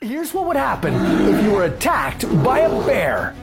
Here's 0.00 0.32
what 0.32 0.46
would 0.46 0.54
happen 0.54 0.94
if 0.94 1.44
you 1.44 1.50
were 1.50 1.64
attacked 1.64 2.22
by 2.44 2.60
a 2.60 2.86
bear. 2.86 3.34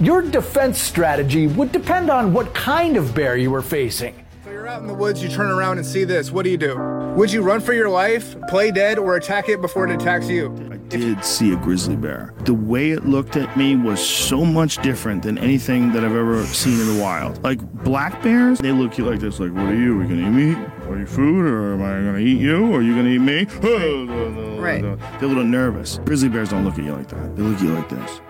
Your 0.00 0.22
defense 0.22 0.80
strategy 0.80 1.48
would 1.48 1.72
depend 1.72 2.08
on 2.08 2.32
what 2.32 2.54
kind 2.54 2.96
of 2.96 3.12
bear 3.16 3.36
you 3.36 3.50
were 3.50 3.62
facing. 3.62 4.14
So 4.44 4.52
you're 4.52 4.68
out 4.68 4.80
in 4.80 4.86
the 4.86 4.94
woods, 4.94 5.20
you 5.20 5.28
turn 5.28 5.50
around 5.50 5.78
and 5.78 5.86
see 5.86 6.04
this. 6.04 6.30
What 6.30 6.44
do 6.44 6.50
you 6.50 6.56
do? 6.56 6.78
Would 7.16 7.32
you 7.32 7.42
run 7.42 7.60
for 7.60 7.72
your 7.72 7.90
life, 7.90 8.36
play 8.48 8.70
dead, 8.70 8.96
or 8.96 9.16
attack 9.16 9.48
it 9.48 9.60
before 9.60 9.84
it 9.88 9.92
attacks 9.92 10.28
you? 10.28 10.54
I 10.70 10.76
did 10.76 11.24
see 11.24 11.52
a 11.52 11.56
grizzly 11.56 11.96
bear. 11.96 12.32
The 12.44 12.54
way 12.54 12.92
it 12.92 13.04
looked 13.04 13.36
at 13.36 13.56
me 13.56 13.74
was 13.74 14.00
so 14.00 14.44
much 14.44 14.80
different 14.82 15.24
than 15.24 15.36
anything 15.36 15.90
that 15.94 16.04
I've 16.04 16.14
ever 16.14 16.46
seen 16.46 16.78
in 16.78 16.96
the 16.96 17.02
wild. 17.02 17.42
Like 17.42 17.60
black 17.82 18.22
bears, 18.22 18.60
they 18.60 18.70
look 18.70 18.92
at 18.92 18.98
you 18.98 19.04
like 19.10 19.18
this, 19.18 19.40
like, 19.40 19.52
what 19.52 19.64
are 19.64 19.74
you? 19.74 20.00
Are 20.00 20.04
you 20.04 20.08
gonna 20.08 20.28
eat 20.28 20.54
me? 20.54 20.66
Are 20.92 20.98
you 20.98 21.06
food, 21.06 21.46
or 21.46 21.72
am 21.72 21.82
I 21.82 22.04
gonna 22.04 22.18
eat 22.18 22.38
you? 22.38 22.70
or 22.70 22.80
Are 22.80 22.82
you 22.82 22.94
gonna 22.94 23.08
eat 23.08 23.18
me? 23.18 23.46
Right. 24.62 24.82
They're 24.82 25.24
a 25.24 25.26
little 25.26 25.42
nervous. 25.42 25.98
Grizzly 26.04 26.28
bears 26.28 26.50
don't 26.50 26.64
look 26.64 26.78
at 26.78 26.84
you 26.84 26.92
like 26.92 27.08
that. 27.08 27.34
They 27.34 27.42
look 27.42 27.56
at 27.56 27.62
you 27.62 27.74
like 27.74 27.88
this. 27.88 28.20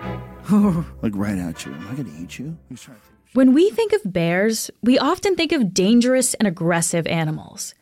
like 1.03 1.11
right 1.15 1.37
at 1.37 1.63
you. 1.63 1.73
Am 1.73 1.87
I 1.89 1.93
gonna 1.93 2.09
eat 2.19 2.39
you? 2.39 2.57
He's 2.69 2.81
trying 2.81 2.97
to 2.97 3.03
think. 3.03 3.19
When 3.33 3.53
we 3.53 3.69
think 3.69 3.93
of 3.93 4.01
bears, 4.11 4.71
we 4.81 4.97
often 4.97 5.35
think 5.35 5.51
of 5.51 5.73
dangerous 5.75 6.33
and 6.35 6.47
aggressive 6.47 7.05
animals. 7.05 7.75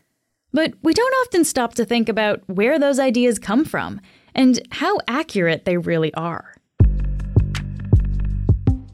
But 0.52 0.74
we 0.84 0.94
don't 0.94 1.14
often 1.26 1.46
stop 1.46 1.76
to 1.76 1.86
think 1.86 2.10
about 2.10 2.42
where 2.48 2.78
those 2.78 3.00
ideas 3.00 3.40
come 3.40 3.64
from 3.64 4.02
and 4.36 4.60
how 4.72 4.98
accurate 5.08 5.64
they 5.64 5.78
really 5.78 6.14
are. 6.16 6.56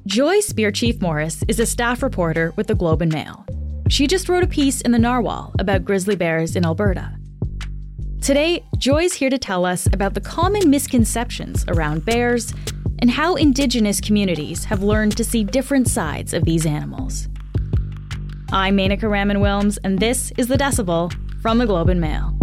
Joy 0.05 0.37
SpearChief-Morris 0.37 1.43
is 1.47 1.59
a 1.59 1.65
staff 1.65 2.03
reporter 2.03 2.53
with 2.55 2.67
the 2.67 2.75
Globe 2.75 3.01
and 3.01 3.11
Mail. 3.11 3.45
She 3.89 4.05
just 4.05 4.27
wrote 4.27 4.43
a 4.43 4.47
piece 4.47 4.81
in 4.81 4.91
the 4.91 4.99
Narwhal 4.99 5.53
about 5.59 5.85
grizzly 5.85 6.15
bears 6.15 6.55
in 6.55 6.65
Alberta. 6.65 7.13
Today, 8.21 8.63
Joy's 8.77 9.13
here 9.13 9.29
to 9.29 9.37
tell 9.37 9.65
us 9.65 9.87
about 9.93 10.13
the 10.13 10.21
common 10.21 10.69
misconceptions 10.69 11.63
around 11.69 12.03
bears 12.03 12.53
and 12.99 13.09
how 13.09 13.35
Indigenous 13.35 14.01
communities 14.01 14.65
have 14.65 14.83
learned 14.83 15.15
to 15.15 15.23
see 15.23 15.43
different 15.43 15.87
sides 15.87 16.33
of 16.33 16.43
these 16.43 16.65
animals. 16.65 17.29
I'm 18.51 18.75
Menaka 18.75 19.09
Raman 19.09 19.37
Wilms, 19.37 19.77
and 19.83 19.99
this 19.99 20.33
is 20.37 20.47
The 20.47 20.57
Decibel 20.57 21.13
from 21.41 21.57
the 21.57 21.65
Globe 21.65 21.89
and 21.89 22.01
Mail. 22.01 22.36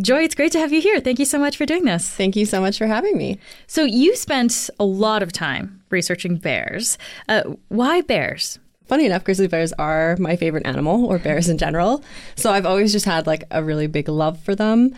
Joy, 0.00 0.24
it's 0.24 0.34
great 0.34 0.52
to 0.52 0.58
have 0.58 0.72
you 0.72 0.80
here. 0.80 1.00
Thank 1.00 1.18
you 1.18 1.24
so 1.24 1.38
much 1.38 1.56
for 1.56 1.64
doing 1.64 1.84
this. 1.84 2.08
Thank 2.10 2.36
you 2.36 2.44
so 2.44 2.60
much 2.60 2.76
for 2.76 2.86
having 2.86 3.16
me. 3.16 3.38
So, 3.66 3.84
you 3.84 4.14
spent 4.14 4.68
a 4.78 4.84
lot 4.84 5.22
of 5.22 5.32
time 5.32 5.82
researching 5.90 6.36
bears. 6.36 6.98
Uh, 7.28 7.54
why 7.68 8.02
bears? 8.02 8.58
Funny 8.86 9.06
enough, 9.06 9.24
grizzly 9.24 9.48
bears 9.48 9.72
are 9.74 10.16
my 10.18 10.36
favorite 10.36 10.66
animal, 10.66 11.06
or 11.06 11.18
bears 11.18 11.48
in 11.48 11.58
general. 11.58 12.04
So 12.36 12.52
I've 12.52 12.66
always 12.66 12.92
just 12.92 13.04
had 13.04 13.26
like 13.26 13.42
a 13.50 13.64
really 13.64 13.86
big 13.88 14.08
love 14.08 14.38
for 14.40 14.54
them. 14.54 14.94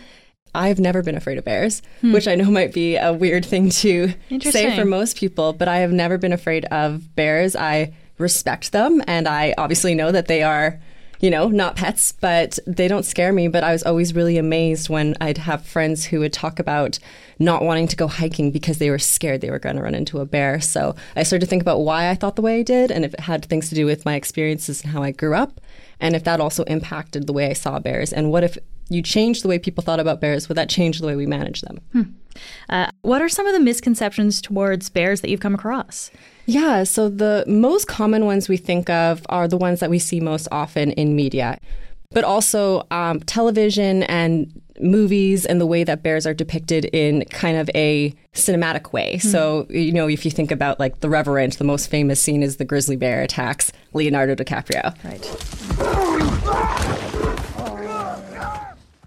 I've 0.53 0.79
never 0.79 1.01
been 1.01 1.15
afraid 1.15 1.37
of 1.39 1.45
bears, 1.45 1.81
which 2.01 2.27
I 2.27 2.35
know 2.35 2.51
might 2.51 2.73
be 2.73 2.97
a 2.97 3.13
weird 3.13 3.45
thing 3.45 3.69
to 3.69 4.13
say 4.51 4.75
for 4.75 4.85
most 4.85 5.17
people, 5.17 5.53
but 5.53 5.67
I 5.67 5.77
have 5.77 5.91
never 5.91 6.17
been 6.19 6.33
afraid 6.33 6.65
of 6.65 7.15
bears. 7.15 7.55
I 7.55 7.93
respect 8.19 8.71
them, 8.73 9.01
and 9.07 9.27
I 9.27 9.55
obviously 9.57 9.95
know 9.95 10.11
that 10.11 10.27
they 10.27 10.43
are, 10.43 10.79
you 11.19 11.29
know, 11.29 11.47
not 11.49 11.75
pets, 11.75 12.11
but 12.13 12.59
they 12.65 12.87
don't 12.87 13.03
scare 13.03 13.33
me. 13.33 13.47
But 13.47 13.63
I 13.63 13.71
was 13.71 13.83
always 13.83 14.15
really 14.15 14.37
amazed 14.37 14.89
when 14.89 15.15
I'd 15.19 15.37
have 15.39 15.65
friends 15.65 16.05
who 16.05 16.19
would 16.19 16.33
talk 16.33 16.59
about 16.59 16.99
not 17.39 17.63
wanting 17.63 17.87
to 17.87 17.95
go 17.95 18.07
hiking 18.07 18.51
because 18.51 18.77
they 18.77 18.89
were 18.89 18.99
scared 18.99 19.41
they 19.41 19.51
were 19.51 19.59
going 19.59 19.75
to 19.75 19.81
run 19.81 19.95
into 19.95 20.19
a 20.19 20.25
bear. 20.25 20.59
So 20.61 20.95
I 21.15 21.23
started 21.23 21.45
to 21.45 21.49
think 21.49 21.61
about 21.61 21.79
why 21.79 22.09
I 22.09 22.15
thought 22.15 22.35
the 22.35 22.41
way 22.41 22.59
I 22.59 22.63
did, 22.63 22.91
and 22.91 23.03
if 23.03 23.13
it 23.13 23.21
had 23.21 23.45
things 23.45 23.69
to 23.69 23.75
do 23.75 23.85
with 23.85 24.05
my 24.05 24.15
experiences 24.15 24.83
and 24.83 24.91
how 24.91 25.03
I 25.03 25.11
grew 25.11 25.33
up, 25.33 25.59
and 25.99 26.15
if 26.15 26.23
that 26.23 26.39
also 26.39 26.63
impacted 26.63 27.27
the 27.27 27.33
way 27.33 27.49
I 27.49 27.53
saw 27.53 27.79
bears, 27.79 28.13
and 28.13 28.31
what 28.31 28.43
if 28.43 28.57
you 28.89 29.01
changed 29.01 29.43
the 29.43 29.47
way 29.47 29.59
people 29.59 29.83
thought 29.83 29.99
about 29.99 30.19
bears, 30.19 30.49
would 30.49 30.57
that 30.57 30.69
change 30.69 30.99
the 30.99 31.07
way 31.07 31.15
we 31.15 31.25
manage 31.25 31.61
them? 31.61 31.79
Uh, 32.69 32.89
what 33.01 33.21
are 33.21 33.29
some 33.29 33.45
of 33.45 33.53
the 33.53 33.59
misconceptions 33.59 34.41
towards 34.41 34.89
bears 34.89 35.21
that 35.21 35.29
you've 35.29 35.39
come 35.39 35.55
across? 35.55 36.11
Yeah, 36.45 36.83
so 36.83 37.09
the 37.09 37.43
most 37.47 37.87
common 37.87 38.25
ones 38.25 38.49
we 38.49 38.57
think 38.57 38.89
of 38.89 39.21
are 39.29 39.47
the 39.47 39.57
ones 39.57 39.79
that 39.79 39.89
we 39.89 39.99
see 39.99 40.19
most 40.19 40.47
often 40.51 40.91
in 40.93 41.15
media, 41.15 41.59
but 42.11 42.23
also 42.23 42.87
um, 42.89 43.19
television 43.21 44.03
and 44.03 44.61
movies 44.79 45.45
and 45.45 45.59
the 45.59 45.65
way 45.65 45.83
that 45.83 46.01
bears 46.01 46.25
are 46.25 46.33
depicted 46.33 46.85
in 46.85 47.25
kind 47.25 47.57
of 47.57 47.69
a 47.75 48.15
cinematic 48.33 48.93
way. 48.93 49.17
So, 49.17 49.67
you 49.69 49.91
know, 49.91 50.07
if 50.07 50.23
you 50.23 50.31
think 50.31 50.51
about 50.51 50.79
like 50.79 51.01
The 51.01 51.09
Revenant, 51.09 51.57
the 51.57 51.65
most 51.65 51.87
famous 51.87 52.21
scene 52.21 52.41
is 52.41 52.57
the 52.57 52.65
grizzly 52.65 52.95
bear 52.95 53.21
attacks 53.21 53.71
Leonardo 53.93 54.35
DiCaprio. 54.35 54.95
Right. 55.03 57.08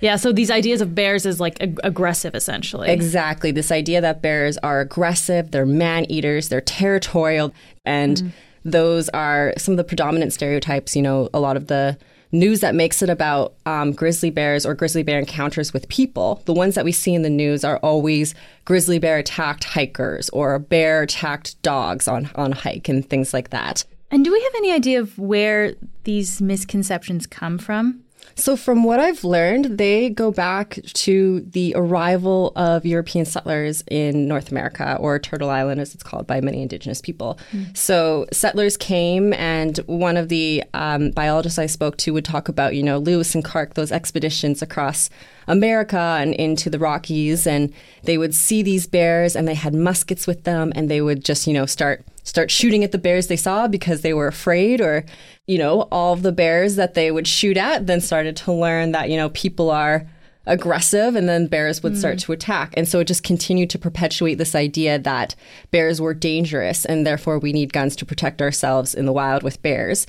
Yeah, 0.02 0.16
so 0.16 0.32
these 0.32 0.50
ideas 0.50 0.80
of 0.80 0.96
bears 0.96 1.24
is 1.24 1.38
like 1.38 1.62
ag- 1.62 1.80
aggressive, 1.84 2.34
essentially. 2.34 2.90
Exactly. 2.90 3.52
This 3.52 3.70
idea 3.70 4.00
that 4.00 4.20
bears 4.20 4.58
are 4.58 4.80
aggressive, 4.80 5.52
they're 5.52 5.64
man 5.64 6.10
eaters, 6.10 6.48
they're 6.48 6.60
territorial, 6.60 7.54
and 7.84 8.32
those 8.64 9.08
are 9.10 9.54
some 9.56 9.72
of 9.72 9.78
the 9.78 9.84
predominant 9.84 10.32
stereotypes. 10.32 10.96
You 10.96 11.02
know, 11.02 11.30
a 11.32 11.38
lot 11.38 11.56
of 11.56 11.68
the 11.68 11.96
news 12.32 12.60
that 12.60 12.74
makes 12.74 13.00
it 13.00 13.10
about 13.10 13.54
um, 13.64 13.92
grizzly 13.92 14.30
bears 14.30 14.66
or 14.66 14.74
grizzly 14.74 15.04
bear 15.04 15.20
encounters 15.20 15.72
with 15.72 15.88
people, 15.88 16.42
the 16.46 16.52
ones 16.52 16.74
that 16.74 16.84
we 16.84 16.90
see 16.90 17.14
in 17.14 17.22
the 17.22 17.30
news 17.30 17.62
are 17.62 17.76
always 17.78 18.34
grizzly 18.64 18.98
bear 18.98 19.18
attacked 19.18 19.64
hikers 19.64 20.28
or 20.30 20.58
bear 20.58 21.02
attacked 21.02 21.60
dogs 21.62 22.08
on, 22.08 22.28
on 22.34 22.50
hike 22.50 22.88
and 22.88 23.08
things 23.08 23.32
like 23.32 23.50
that. 23.50 23.84
And 24.10 24.24
do 24.24 24.32
we 24.32 24.42
have 24.42 24.52
any 24.56 24.72
idea 24.72 25.00
of 25.00 25.18
where 25.18 25.74
these 26.04 26.42
misconceptions 26.42 27.26
come 27.26 27.58
from? 27.58 28.01
So, 28.34 28.56
from 28.56 28.82
what 28.84 28.98
I've 28.98 29.24
learned, 29.24 29.78
they 29.78 30.08
go 30.10 30.30
back 30.30 30.78
to 30.94 31.40
the 31.40 31.74
arrival 31.76 32.52
of 32.56 32.86
European 32.86 33.24
settlers 33.24 33.84
in 33.90 34.26
North 34.26 34.50
America, 34.50 34.96
or 34.98 35.18
Turtle 35.18 35.50
Island, 35.50 35.80
as 35.80 35.94
it's 35.94 36.02
called 36.02 36.26
by 36.26 36.40
many 36.40 36.62
Indigenous 36.62 37.00
people. 37.00 37.38
So, 37.74 38.26
settlers 38.32 38.76
came, 38.76 39.32
and 39.34 39.78
one 39.86 40.16
of 40.16 40.28
the 40.28 40.64
um, 40.72 41.10
biologists 41.10 41.58
I 41.58 41.66
spoke 41.66 41.98
to 41.98 42.12
would 42.14 42.24
talk 42.24 42.48
about, 42.48 42.74
you 42.74 42.82
know, 42.82 42.98
Lewis 42.98 43.34
and 43.34 43.44
Clark, 43.44 43.74
those 43.74 43.92
expeditions 43.92 44.62
across 44.62 45.10
America 45.48 46.16
and 46.20 46.34
into 46.34 46.70
the 46.70 46.78
Rockies, 46.78 47.46
and 47.46 47.72
they 48.04 48.18
would 48.18 48.34
see 48.34 48.62
these 48.62 48.86
bears, 48.86 49.36
and 49.36 49.46
they 49.46 49.54
had 49.54 49.74
muskets 49.74 50.26
with 50.26 50.44
them, 50.44 50.72
and 50.74 50.90
they 50.90 51.00
would 51.00 51.24
just, 51.24 51.46
you 51.46 51.52
know, 51.52 51.66
start 51.66 52.04
start 52.24 52.50
shooting 52.50 52.84
at 52.84 52.92
the 52.92 52.98
bears 52.98 53.26
they 53.26 53.36
saw 53.36 53.66
because 53.66 54.02
they 54.02 54.14
were 54.14 54.28
afraid 54.28 54.80
or 54.80 55.04
you 55.48 55.58
know 55.58 55.88
all 55.90 56.12
of 56.12 56.22
the 56.22 56.30
bears 56.30 56.76
that 56.76 56.94
they 56.94 57.10
would 57.10 57.26
shoot 57.26 57.56
at 57.56 57.88
then 57.88 58.00
started 58.00 58.36
to 58.36 58.52
learn 58.52 58.92
that 58.92 59.10
you 59.10 59.16
know 59.16 59.28
people 59.30 59.72
are 59.72 60.06
aggressive 60.46 61.14
and 61.14 61.28
then 61.28 61.46
bears 61.46 61.82
would 61.82 61.96
start 61.96 62.16
mm. 62.16 62.22
to 62.22 62.32
attack. 62.32 62.74
And 62.76 62.88
so 62.88 63.00
it 63.00 63.06
just 63.06 63.22
continued 63.22 63.70
to 63.70 63.78
perpetuate 63.78 64.36
this 64.36 64.54
idea 64.54 64.98
that 64.98 65.34
bears 65.70 66.00
were 66.00 66.14
dangerous 66.14 66.84
and 66.84 67.06
therefore 67.06 67.38
we 67.38 67.52
need 67.52 67.72
guns 67.72 67.94
to 67.96 68.06
protect 68.06 68.42
ourselves 68.42 68.94
in 68.94 69.06
the 69.06 69.12
wild 69.12 69.42
with 69.42 69.62
bears 69.62 70.06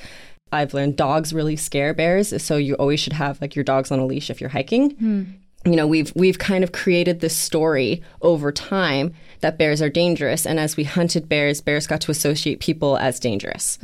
i've 0.53 0.73
learned 0.73 0.95
dogs 0.95 1.33
really 1.33 1.55
scare 1.55 1.93
bears 1.93 2.41
so 2.41 2.57
you 2.57 2.75
always 2.75 2.99
should 2.99 3.13
have 3.13 3.39
like 3.41 3.55
your 3.55 3.63
dogs 3.63 3.91
on 3.91 3.99
a 3.99 4.05
leash 4.05 4.29
if 4.29 4.39
you're 4.39 4.49
hiking 4.49 4.91
hmm. 4.91 5.23
You 5.65 5.75
know 5.75 5.87
we've 5.87 6.11
we've 6.15 6.39
kind 6.39 6.63
of 6.63 6.71
created 6.71 7.19
this 7.19 7.35
story 7.35 8.01
over 8.21 8.51
time 8.51 9.13
that 9.43 9.57
bears 9.57 9.81
are 9.81 9.89
dangerous. 9.89 10.45
And 10.47 10.59
as 10.59 10.75
we 10.75 10.85
hunted 10.85 11.29
bears 11.29 11.61
bears 11.61 11.85
got 11.85 12.01
to 12.01 12.11
associate 12.11 12.59
people 12.59 12.97
as 12.97 13.19
dangerous. 13.19 13.77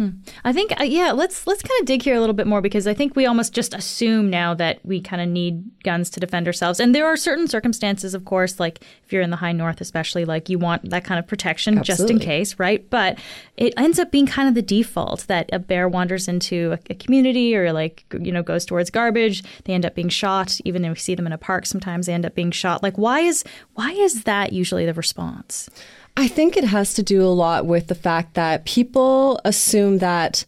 I 0.44 0.54
think, 0.54 0.80
uh, 0.80 0.86
yeah, 0.86 1.12
let's 1.12 1.46
let's 1.46 1.62
kind 1.62 1.80
of 1.82 1.86
dig 1.86 2.02
here 2.02 2.16
a 2.16 2.20
little 2.20 2.34
bit 2.34 2.48
more 2.48 2.62
because 2.62 2.88
I 2.88 2.94
think 2.96 3.16
we 3.16 3.28
almost 3.28 3.54
just 3.54 3.74
assume 3.74 4.30
now 4.30 4.54
that 4.56 4.80
we 4.84 5.00
kind 5.02 5.22
of 5.22 5.28
need 5.28 5.64
guns 5.84 6.10
to 6.12 6.20
defend 6.20 6.48
ourselves, 6.48 6.80
and 6.80 6.96
there 6.96 7.06
are 7.06 7.16
certain 7.16 7.48
circumstances, 7.48 8.16
of 8.16 8.26
course, 8.26 8.60
like 8.60 8.84
if 9.06 9.14
you're 9.14 9.22
in 9.22 9.30
the 9.30 9.36
high 9.36 9.52
north, 9.52 9.82
especially, 9.82 10.26
like 10.26 10.50
you 10.50 10.58
want 10.58 10.90
that 10.90 11.04
kind 11.04 11.20
of 11.20 11.28
protection 11.28 11.84
just 11.84 12.10
in 12.10 12.20
case, 12.20 12.58
right? 12.58 12.90
But 12.90 13.20
it 13.58 13.74
ends 13.78 14.00
up 14.00 14.12
being 14.12 14.26
kind 14.26 14.48
of 14.48 14.56
the 14.56 14.62
default 14.62 15.28
that 15.28 15.50
a 15.52 15.60
bear 15.60 15.90
wanders 15.90 16.28
into 16.28 16.72
a, 16.72 16.80
a 16.90 16.96
community 16.96 17.56
or 17.56 17.74
like 17.74 18.06
you 18.18 18.32
know 18.32 18.42
goes 18.44 18.66
towards 18.66 18.90
garbage, 18.90 19.44
they 19.66 19.74
end 19.74 19.86
up 19.86 19.94
being 19.94 20.10
shot. 20.10 20.58
Even 20.64 20.86
if 20.86 20.92
we 20.92 21.00
see 21.00 21.16
them 21.16 21.28
in 21.28 21.34
a 21.34 21.38
park, 21.38 21.66
sometimes 21.70 22.06
they 22.06 22.14
end 22.14 22.26
up 22.26 22.36
being 22.36 22.52
shot. 22.52 22.84
Like, 22.84 22.98
why 22.98 23.22
is 23.22 23.44
why 23.76 23.92
is 23.92 24.24
that 24.24 24.52
usually 24.52 24.86
the 24.86 24.94
response? 24.94 25.70
I 26.18 26.28
think 26.28 26.58
it 26.58 26.66
has 26.66 26.94
to 26.96 27.04
do 27.04 27.24
a 27.24 27.28
lot 27.28 27.66
with 27.66 27.88
the 27.88 27.96
fact 27.96 28.34
that 28.34 28.66
people 28.66 29.40
assume 29.46 30.00
that 30.00 30.46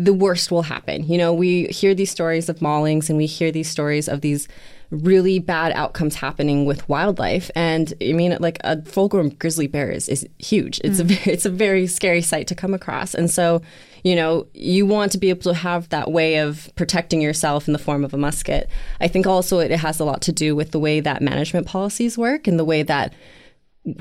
the 0.00 0.14
worst 0.14 0.50
will 0.50 0.62
happen. 0.62 1.06
You 1.06 1.18
know, 1.18 1.34
we 1.34 1.64
hear 1.64 1.94
these 1.94 2.10
stories 2.10 2.48
of 2.48 2.60
maulings 2.60 3.10
and 3.10 3.18
we 3.18 3.26
hear 3.26 3.52
these 3.52 3.68
stories 3.68 4.08
of 4.08 4.22
these 4.22 4.48
really 4.90 5.38
bad 5.38 5.72
outcomes 5.72 6.14
happening 6.14 6.64
with 6.64 6.88
wildlife. 6.88 7.50
And 7.54 7.92
I 8.00 8.14
mean, 8.14 8.34
like 8.40 8.56
a 8.64 8.82
full-grown 8.82 9.28
grizzly 9.30 9.66
bear 9.66 9.90
is, 9.90 10.08
is 10.08 10.26
huge. 10.38 10.80
It's 10.82 11.00
a 11.00 11.04
mm. 11.04 11.26
it's 11.26 11.44
a 11.44 11.50
very 11.50 11.86
scary 11.86 12.22
sight 12.22 12.46
to 12.46 12.54
come 12.54 12.72
across. 12.72 13.14
And 13.14 13.30
so, 13.30 13.60
you 14.02 14.16
know, 14.16 14.46
you 14.54 14.86
want 14.86 15.12
to 15.12 15.18
be 15.18 15.28
able 15.28 15.42
to 15.42 15.54
have 15.54 15.90
that 15.90 16.10
way 16.10 16.38
of 16.38 16.70
protecting 16.76 17.20
yourself 17.20 17.68
in 17.68 17.74
the 17.74 17.78
form 17.78 18.02
of 18.02 18.14
a 18.14 18.18
musket. 18.18 18.70
I 19.02 19.06
think 19.06 19.26
also 19.26 19.58
it 19.58 19.70
has 19.70 20.00
a 20.00 20.04
lot 20.04 20.22
to 20.22 20.32
do 20.32 20.56
with 20.56 20.70
the 20.70 20.80
way 20.80 21.00
that 21.00 21.20
management 21.20 21.66
policies 21.66 22.16
work 22.16 22.46
and 22.46 22.58
the 22.58 22.64
way 22.64 22.82
that 22.82 23.12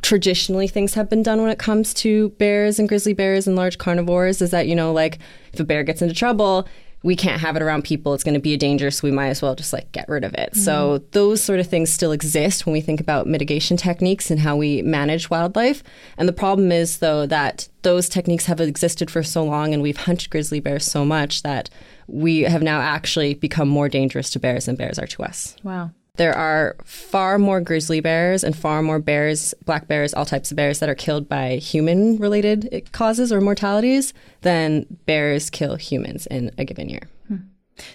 traditionally 0.01 0.67
things 0.67 0.93
have 0.93 1.09
been 1.09 1.23
done 1.23 1.41
when 1.41 1.49
it 1.49 1.59
comes 1.59 1.93
to 1.93 2.29
bears 2.31 2.79
and 2.79 2.89
grizzly 2.89 3.13
bears 3.13 3.47
and 3.47 3.55
large 3.55 3.77
carnivores 3.77 4.41
is 4.41 4.51
that 4.51 4.67
you 4.67 4.75
know 4.75 4.91
like 4.91 5.19
if 5.53 5.59
a 5.59 5.63
bear 5.63 5.83
gets 5.83 6.01
into 6.01 6.13
trouble 6.13 6.67
we 7.01 7.15
can't 7.15 7.39
have 7.39 7.55
it 7.55 7.61
around 7.61 7.83
people. 7.83 8.13
It's 8.13 8.23
going 8.23 8.33
to 8.33 8.41
be 8.41 8.53
a 8.53 8.57
danger, 8.57 8.91
so 8.91 9.07
we 9.07 9.11
might 9.11 9.29
as 9.29 9.41
well 9.41 9.55
just 9.55 9.71
like 9.71 9.91
get 9.91 10.09
rid 10.09 10.23
of 10.23 10.33
it. 10.33 10.51
Mm-hmm. 10.51 10.59
So 10.59 10.97
those 11.11 11.41
sort 11.41 11.59
of 11.59 11.67
things 11.67 11.91
still 11.91 12.11
exist 12.11 12.65
when 12.65 12.73
we 12.73 12.81
think 12.81 12.99
about 12.99 13.27
mitigation 13.27 13.77
techniques 13.77 14.29
and 14.29 14.39
how 14.39 14.57
we 14.57 14.81
manage 14.81 15.29
wildlife. 15.29 15.81
And 16.17 16.27
the 16.27 16.33
problem 16.33 16.71
is 16.71 16.97
though 16.97 17.25
that 17.27 17.69
those 17.83 18.09
techniques 18.09 18.45
have 18.45 18.59
existed 18.59 19.09
for 19.09 19.23
so 19.23 19.43
long 19.43 19.73
and 19.73 19.81
we've 19.81 19.97
hunted 19.97 20.29
grizzly 20.29 20.59
bears 20.59 20.85
so 20.85 21.05
much 21.05 21.43
that 21.43 21.69
we 22.07 22.41
have 22.41 22.61
now 22.61 22.81
actually 22.81 23.33
become 23.33 23.69
more 23.69 23.87
dangerous 23.87 24.29
to 24.31 24.39
bears 24.39 24.65
than 24.65 24.75
bears 24.75 24.99
are 24.99 25.07
to 25.07 25.23
us. 25.23 25.55
Wow. 25.63 25.91
There 26.19 26.37
are 26.37 26.75
far 26.83 27.39
more 27.39 27.61
grizzly 27.61 28.01
bears 28.01 28.43
and 28.43 28.53
far 28.53 28.81
more 28.81 28.99
bears, 28.99 29.53
black 29.63 29.87
bears, 29.87 30.13
all 30.13 30.25
types 30.25 30.51
of 30.51 30.57
bears 30.57 30.79
that 30.79 30.89
are 30.89 30.95
killed 30.95 31.29
by 31.29 31.55
human 31.55 32.17
related 32.17 32.89
causes 32.91 33.31
or 33.31 33.39
mortalities 33.39 34.13
than 34.41 34.85
bears 35.05 35.49
kill 35.49 35.77
humans 35.77 36.27
in 36.27 36.51
a 36.57 36.65
given 36.65 36.89
year. 36.89 37.07
Hmm. 37.29 37.37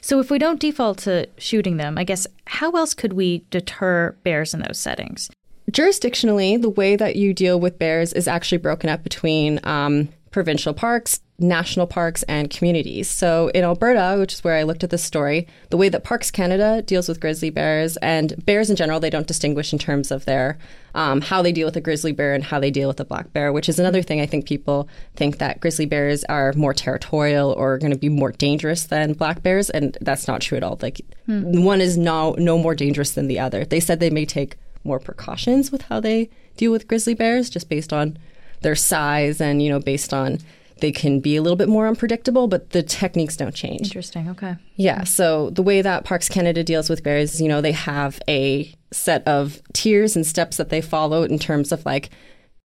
So, 0.00 0.20
if 0.20 0.30
we 0.30 0.38
don't 0.38 0.58
default 0.58 0.96
to 1.00 1.28
shooting 1.36 1.76
them, 1.76 1.98
I 1.98 2.04
guess 2.04 2.26
how 2.46 2.70
else 2.70 2.94
could 2.94 3.12
we 3.12 3.44
deter 3.50 4.16
bears 4.22 4.54
in 4.54 4.60
those 4.60 4.78
settings? 4.78 5.30
Jurisdictionally, 5.70 6.62
the 6.62 6.70
way 6.70 6.96
that 6.96 7.16
you 7.16 7.34
deal 7.34 7.60
with 7.60 7.78
bears 7.78 8.14
is 8.14 8.26
actually 8.26 8.56
broken 8.56 8.88
up 8.88 9.02
between 9.02 9.60
um, 9.64 10.08
provincial 10.30 10.72
parks, 10.72 11.20
national 11.38 11.86
parks 11.86 12.22
and 12.24 12.48
communities. 12.48 13.08
So 13.08 13.48
in 13.48 13.64
Alberta, 13.64 14.16
which 14.20 14.34
is 14.34 14.44
where 14.44 14.54
I 14.54 14.62
looked 14.62 14.84
at 14.84 14.90
this 14.90 15.02
story, 15.02 15.48
the 15.70 15.76
way 15.76 15.88
that 15.88 16.04
Parks 16.04 16.30
Canada 16.30 16.80
deals 16.82 17.08
with 17.08 17.20
grizzly 17.20 17.50
bears 17.50 17.96
and 17.96 18.44
bears 18.46 18.70
in 18.70 18.76
general, 18.76 19.00
they 19.00 19.10
don't 19.10 19.26
distinguish 19.26 19.72
in 19.72 19.78
terms 19.78 20.12
of 20.12 20.26
their 20.26 20.58
um, 20.94 21.20
how 21.20 21.42
they 21.42 21.50
deal 21.50 21.66
with 21.66 21.76
a 21.76 21.80
grizzly 21.80 22.12
bear 22.12 22.34
and 22.34 22.44
how 22.44 22.60
they 22.60 22.70
deal 22.70 22.86
with 22.86 23.00
a 23.00 23.04
black 23.04 23.32
bear, 23.32 23.52
which 23.52 23.68
is 23.68 23.80
another 23.80 24.00
thing 24.00 24.20
I 24.20 24.26
think 24.26 24.46
people 24.46 24.88
think 25.16 25.38
that 25.38 25.58
grizzly 25.58 25.86
bears 25.86 26.22
are 26.24 26.52
more 26.52 26.72
territorial 26.72 27.50
or 27.52 27.78
going 27.78 27.92
to 27.92 27.98
be 27.98 28.08
more 28.08 28.30
dangerous 28.30 28.84
than 28.84 29.14
black 29.14 29.42
bears, 29.42 29.70
and 29.70 29.98
that's 30.00 30.28
not 30.28 30.40
true 30.40 30.56
at 30.56 30.62
all. 30.62 30.78
Like 30.80 31.00
hmm. 31.26 31.64
one 31.64 31.80
is 31.80 31.98
no 31.98 32.36
no 32.38 32.56
more 32.58 32.76
dangerous 32.76 33.12
than 33.12 33.26
the 33.26 33.40
other. 33.40 33.64
They 33.64 33.80
said 33.80 33.98
they 33.98 34.10
may 34.10 34.24
take 34.24 34.56
more 34.84 35.00
precautions 35.00 35.72
with 35.72 35.82
how 35.82 35.98
they 35.98 36.30
deal 36.56 36.70
with 36.70 36.86
grizzly 36.86 37.14
bears, 37.14 37.50
just 37.50 37.68
based 37.68 37.92
on 37.92 38.16
their 38.60 38.76
size 38.76 39.40
and 39.40 39.60
you 39.60 39.68
know 39.68 39.80
based 39.80 40.14
on 40.14 40.38
they 40.80 40.92
can 40.92 41.20
be 41.20 41.36
a 41.36 41.42
little 41.42 41.56
bit 41.56 41.68
more 41.68 41.86
unpredictable, 41.86 42.48
but 42.48 42.70
the 42.70 42.82
techniques 42.82 43.36
don't 43.36 43.54
change. 43.54 43.82
Interesting. 43.82 44.28
Okay. 44.30 44.56
Yeah. 44.76 45.04
So 45.04 45.50
the 45.50 45.62
way 45.62 45.82
that 45.82 46.04
Parks 46.04 46.28
Canada 46.28 46.64
deals 46.64 46.90
with 46.90 47.02
bears, 47.02 47.34
is, 47.34 47.40
you 47.40 47.48
know, 47.48 47.60
they 47.60 47.72
have 47.72 48.20
a 48.28 48.72
set 48.90 49.26
of 49.26 49.62
tiers 49.72 50.16
and 50.16 50.26
steps 50.26 50.56
that 50.56 50.70
they 50.70 50.80
follow 50.80 51.22
in 51.22 51.38
terms 51.38 51.72
of 51.72 51.84
like, 51.86 52.10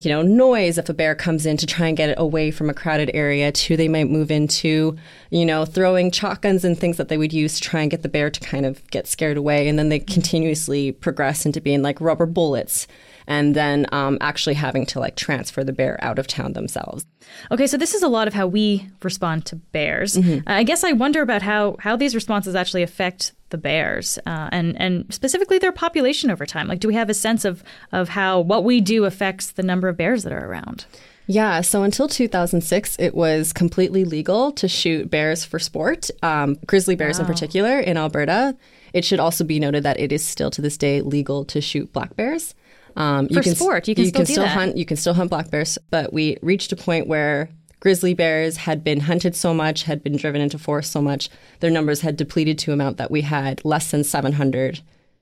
you 0.01 0.09
know, 0.09 0.21
noise 0.21 0.77
if 0.77 0.89
a 0.89 0.93
bear 0.93 1.15
comes 1.15 1.45
in 1.45 1.57
to 1.57 1.65
try 1.65 1.87
and 1.87 1.97
get 1.97 2.09
it 2.09 2.19
away 2.19 2.51
from 2.51 2.69
a 2.69 2.73
crowded 2.73 3.09
area, 3.15 3.51
to 3.51 3.75
they 3.75 3.87
might 3.87 4.09
move 4.09 4.29
into, 4.29 4.95
you 5.31 5.45
know, 5.45 5.65
throwing 5.65 6.11
shotguns 6.11 6.63
and 6.63 6.77
things 6.77 6.97
that 6.97 7.09
they 7.09 7.17
would 7.17 7.33
use 7.33 7.55
to 7.55 7.61
try 7.61 7.81
and 7.81 7.89
get 7.89 8.03
the 8.03 8.09
bear 8.09 8.29
to 8.29 8.39
kind 8.39 8.65
of 8.65 8.85
get 8.91 9.07
scared 9.07 9.37
away. 9.37 9.67
And 9.67 9.79
then 9.79 9.89
they 9.89 9.99
continuously 9.99 10.91
progress 10.91 11.45
into 11.47 11.61
being 11.61 11.81
like 11.81 11.99
rubber 11.99 12.27
bullets 12.27 12.87
and 13.27 13.55
then 13.55 13.85
um, 13.91 14.17
actually 14.21 14.55
having 14.55 14.85
to 14.87 14.99
like 14.99 15.15
transfer 15.15 15.63
the 15.63 15.73
bear 15.73 16.01
out 16.03 16.17
of 16.17 16.27
town 16.27 16.53
themselves. 16.53 17.05
Okay, 17.51 17.67
so 17.67 17.77
this 17.77 17.93
is 17.93 18.01
a 18.01 18.07
lot 18.07 18.27
of 18.27 18.33
how 18.33 18.47
we 18.47 18.87
respond 19.03 19.45
to 19.45 19.57
bears. 19.57 20.15
Mm-hmm. 20.15 20.47
I 20.47 20.63
guess 20.63 20.83
I 20.83 20.93
wonder 20.93 21.21
about 21.21 21.41
how 21.41 21.75
how 21.79 21.95
these 21.95 22.15
responses 22.15 22.55
actually 22.55 22.83
affect 22.83 23.33
the 23.49 23.57
bears 23.57 24.17
uh, 24.25 24.49
and 24.51 24.79
and 24.79 25.13
specifically 25.13 25.57
their 25.57 25.71
population 25.71 26.31
over 26.31 26.45
time. 26.45 26.67
Like, 26.67 26.79
do 26.79 26.87
we 26.87 26.95
have 26.95 27.09
a 27.09 27.13
sense 27.13 27.45
of 27.45 27.63
of 27.91 28.09
how 28.09 28.39
what 28.39 28.63
we 28.63 28.81
do 28.81 29.05
affects 29.05 29.51
the 29.51 29.63
number 29.63 29.87
of 29.89 29.97
bears 29.97 30.23
that 30.23 30.33
are 30.33 30.45
around? 30.45 30.85
Yeah, 31.29 31.59
so 31.59 31.83
until 31.83 32.07
2006, 32.07 32.95
it 32.99 33.13
was 33.13 33.51
completely 33.51 34.05
legal 34.05 34.53
to 34.53 34.69
shoot 34.69 35.09
bears 35.11 35.43
for 35.43 35.59
sport, 35.59 36.09
um, 36.23 36.57
grizzly 36.65 36.95
bears 36.95 37.19
wow. 37.19 37.25
in 37.25 37.27
particular, 37.27 37.79
in 37.79 37.97
Alberta. 37.97 38.55
It 38.93 39.03
should 39.03 39.19
also 39.19 39.43
be 39.43 39.59
noted 39.59 39.83
that 39.83 39.99
it 39.99 40.13
is 40.13 40.25
still 40.25 40.49
to 40.51 40.61
this 40.61 40.77
day 40.77 41.01
legal 41.01 41.43
to 41.45 41.59
shoot 41.59 41.91
black 41.91 42.15
bears. 42.15 42.55
Um, 42.97 43.29
For 43.29 43.43
can, 43.43 43.55
sport, 43.55 43.87
you 43.87 43.95
can 43.95 44.05
you 44.05 44.09
still, 44.09 44.19
can 44.19 44.25
still 44.25 44.47
hunt. 44.47 44.75
You 44.75 44.85
can 44.85 44.97
still 44.97 45.13
hunt 45.13 45.29
black 45.29 45.51
bears, 45.51 45.77
but 45.91 46.11
we 46.11 46.37
reached 46.41 46.71
a 46.71 46.75
point 46.75 47.07
where 47.07 47.49
grizzly 47.79 48.15
bears 48.15 48.57
had 48.57 48.83
been 48.83 49.01
hunted 49.01 49.35
so 49.35 49.53
much, 49.53 49.83
had 49.83 50.03
been 50.03 50.17
driven 50.17 50.41
into 50.41 50.57
forest 50.57 50.91
so 50.91 51.01
much, 51.01 51.29
their 51.59 51.69
numbers 51.69 52.01
had 52.01 52.17
depleted 52.17 52.57
to 52.59 52.71
a 52.71 52.73
amount 52.73 52.97
that 52.97 53.11
we 53.11 53.21
had 53.21 53.63
less 53.63 53.91
than 53.91 54.03
700 54.03 54.81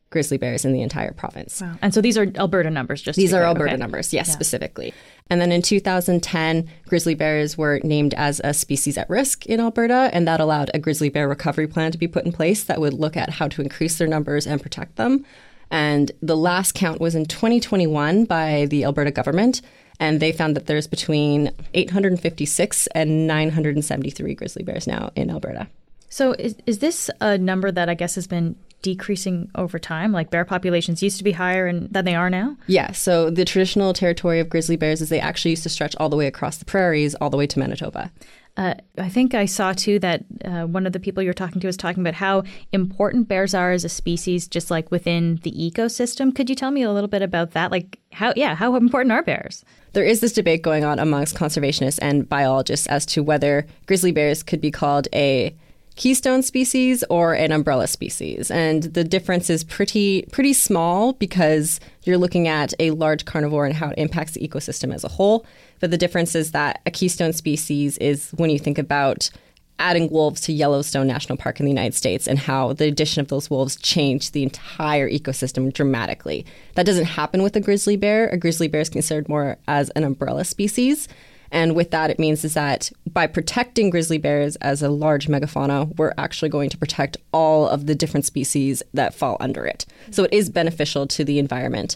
grizzly 0.09 0.37
bears 0.37 0.63
in 0.63 0.71
the 0.71 0.81
entire 0.81 1.11
province. 1.11 1.59
Wow. 1.59 1.75
And 1.81 1.93
so 1.93 1.99
these 1.99 2.17
are 2.17 2.31
Alberta 2.35 2.69
numbers, 2.69 3.01
just 3.01 3.17
these 3.17 3.33
are 3.33 3.39
clear. 3.39 3.47
Alberta 3.47 3.71
okay. 3.71 3.77
numbers, 3.77 4.13
yes, 4.13 4.29
yeah. 4.29 4.33
specifically. 4.33 4.93
And 5.29 5.41
then 5.41 5.51
in 5.51 5.61
2010, 5.61 6.69
grizzly 6.87 7.15
bears 7.15 7.57
were 7.57 7.81
named 7.83 8.13
as 8.13 8.39
a 8.43 8.53
species 8.53 8.97
at 8.97 9.09
risk 9.09 9.45
in 9.45 9.59
Alberta, 9.59 10.09
and 10.13 10.25
that 10.27 10.39
allowed 10.39 10.71
a 10.73 10.79
grizzly 10.79 11.09
bear 11.09 11.27
recovery 11.27 11.67
plan 11.67 11.91
to 11.91 11.97
be 11.97 12.07
put 12.07 12.25
in 12.25 12.31
place 12.31 12.63
that 12.63 12.79
would 12.79 12.93
look 12.93 13.17
at 13.17 13.31
how 13.31 13.49
to 13.49 13.61
increase 13.61 13.97
their 13.97 14.07
numbers 14.07 14.47
and 14.47 14.61
protect 14.61 14.95
them. 14.95 15.25
And 15.71 16.11
the 16.21 16.37
last 16.37 16.73
count 16.73 16.99
was 17.01 17.15
in 17.15 17.25
2021 17.25 18.25
by 18.25 18.67
the 18.69 18.83
Alberta 18.83 19.11
government. 19.11 19.61
And 19.99 20.19
they 20.19 20.31
found 20.31 20.55
that 20.55 20.65
there's 20.65 20.87
between 20.87 21.51
856 21.73 22.87
and 22.87 23.27
973 23.27 24.35
grizzly 24.35 24.63
bears 24.63 24.87
now 24.87 25.11
in 25.15 25.29
Alberta. 25.29 25.67
So, 26.09 26.33
is, 26.33 26.55
is 26.65 26.79
this 26.79 27.09
a 27.19 27.37
number 27.37 27.71
that 27.71 27.89
I 27.89 27.93
guess 27.93 28.15
has 28.15 28.27
been 28.27 28.55
decreasing 28.81 29.49
over 29.55 29.79
time? 29.79 30.11
Like 30.11 30.29
bear 30.29 30.45
populations 30.45 31.01
used 31.01 31.17
to 31.17 31.23
be 31.23 31.31
higher 31.31 31.65
and, 31.67 31.91
than 31.91 32.05
they 32.05 32.15
are 32.15 32.29
now? 32.29 32.57
Yeah. 32.67 32.91
So, 32.91 33.29
the 33.29 33.45
traditional 33.45 33.93
territory 33.93 34.39
of 34.39 34.49
grizzly 34.49 34.75
bears 34.75 35.01
is 35.01 35.09
they 35.09 35.19
actually 35.19 35.51
used 35.51 35.63
to 35.63 35.69
stretch 35.69 35.95
all 35.97 36.09
the 36.09 36.15
way 36.15 36.27
across 36.27 36.57
the 36.57 36.65
prairies, 36.65 37.15
all 37.15 37.29
the 37.29 37.37
way 37.37 37.47
to 37.47 37.59
Manitoba. 37.59 38.11
Uh, 38.57 38.75
I 38.97 39.09
think 39.09 39.33
I 39.33 39.45
saw 39.45 39.73
too 39.73 39.99
that 39.99 40.23
uh, 40.45 40.63
one 40.63 40.87
of 40.87 40.93
the 40.93 40.99
people 40.99 41.21
you're 41.21 41.33
talking 41.33 41.59
to 41.59 41.67
was 41.67 41.75
talking 41.75 42.01
about 42.01 42.13
how 42.13 42.43
important 42.71 43.27
bears 43.27 43.53
are 43.53 43.71
as 43.71 43.83
a 43.83 43.89
species, 43.89 44.47
just 44.47 44.71
like 44.71 44.91
within 44.91 45.39
the 45.43 45.51
ecosystem. 45.51 46.33
Could 46.33 46.49
you 46.49 46.55
tell 46.55 46.71
me 46.71 46.81
a 46.81 46.91
little 46.91 47.09
bit 47.09 47.21
about 47.21 47.51
that? 47.51 47.69
Like, 47.69 47.99
how, 48.13 48.31
yeah, 48.35 48.55
how 48.55 48.75
important 48.75 49.11
are 49.11 49.23
bears? 49.23 49.65
There 49.91 50.05
is 50.05 50.21
this 50.21 50.31
debate 50.31 50.61
going 50.61 50.85
on 50.85 50.99
amongst 50.99 51.35
conservationists 51.35 51.99
and 52.01 52.27
biologists 52.27 52.87
as 52.87 53.05
to 53.07 53.23
whether 53.23 53.65
grizzly 53.87 54.13
bears 54.13 54.41
could 54.41 54.61
be 54.61 54.71
called 54.71 55.09
a 55.13 55.55
keystone 55.95 56.41
species 56.41 57.03
or 57.09 57.33
an 57.33 57.51
umbrella 57.51 57.87
species. 57.87 58.51
And 58.51 58.83
the 58.83 59.03
difference 59.03 59.49
is 59.49 59.63
pretty 59.63 60.23
pretty 60.31 60.53
small 60.53 61.13
because 61.13 61.79
you're 62.03 62.17
looking 62.17 62.47
at 62.47 62.73
a 62.79 62.91
large 62.91 63.25
carnivore 63.25 63.65
and 63.65 63.75
how 63.75 63.89
it 63.89 63.97
impacts 63.97 64.33
the 64.33 64.47
ecosystem 64.47 64.93
as 64.93 65.03
a 65.03 65.09
whole. 65.09 65.45
But 65.79 65.91
the 65.91 65.97
difference 65.97 66.35
is 66.35 66.51
that 66.51 66.81
a 66.85 66.91
keystone 66.91 67.33
species 67.33 67.97
is 67.97 68.31
when 68.31 68.49
you 68.49 68.59
think 68.59 68.77
about 68.77 69.29
adding 69.77 70.09
wolves 70.09 70.41
to 70.41 70.53
Yellowstone 70.53 71.07
National 71.07 71.37
Park 71.37 71.59
in 71.59 71.65
the 71.65 71.71
United 71.71 71.93
States 71.93 72.27
and 72.27 72.39
how 72.39 72.73
the 72.73 72.87
addition 72.87 73.21
of 73.21 73.27
those 73.27 73.49
wolves 73.49 73.75
changed 73.75 74.31
the 74.31 74.43
entire 74.43 75.09
ecosystem 75.09 75.71
dramatically. 75.73 76.45
That 76.75 76.85
doesn't 76.85 77.05
happen 77.05 77.43
with 77.43 77.55
a 77.57 77.59
grizzly 77.59 77.97
bear. 77.97 78.29
A 78.29 78.37
grizzly 78.37 78.67
bear 78.69 78.81
is 78.81 78.89
considered 78.89 79.27
more 79.27 79.57
as 79.67 79.89
an 79.91 80.03
umbrella 80.03 80.45
species. 80.45 81.09
And 81.55 81.73
with 81.73 81.91
that, 81.91 82.09
it 82.09 82.19
means 82.19 82.43
is 82.43 82.53
that 82.55 82.91
by 83.13 83.27
protecting 83.27 83.89
grizzly 83.89 84.17
bears 84.17 84.57
as 84.57 84.83
a 84.83 84.89
large 84.89 85.27
megafauna, 85.27 85.97
we're 85.97 86.13
actually 86.17 86.49
going 86.49 86.69
to 86.69 86.77
protect 86.77 87.15
all 87.31 87.69
of 87.69 87.85
the 87.85 87.95
different 87.95 88.25
species 88.25 88.83
that 88.93 89.13
fall 89.13 89.37
under 89.39 89.65
it. 89.65 89.85
So 90.11 90.25
it 90.25 90.33
is 90.33 90.49
beneficial 90.49 91.07
to 91.07 91.23
the 91.23 91.39
environment. 91.39 91.95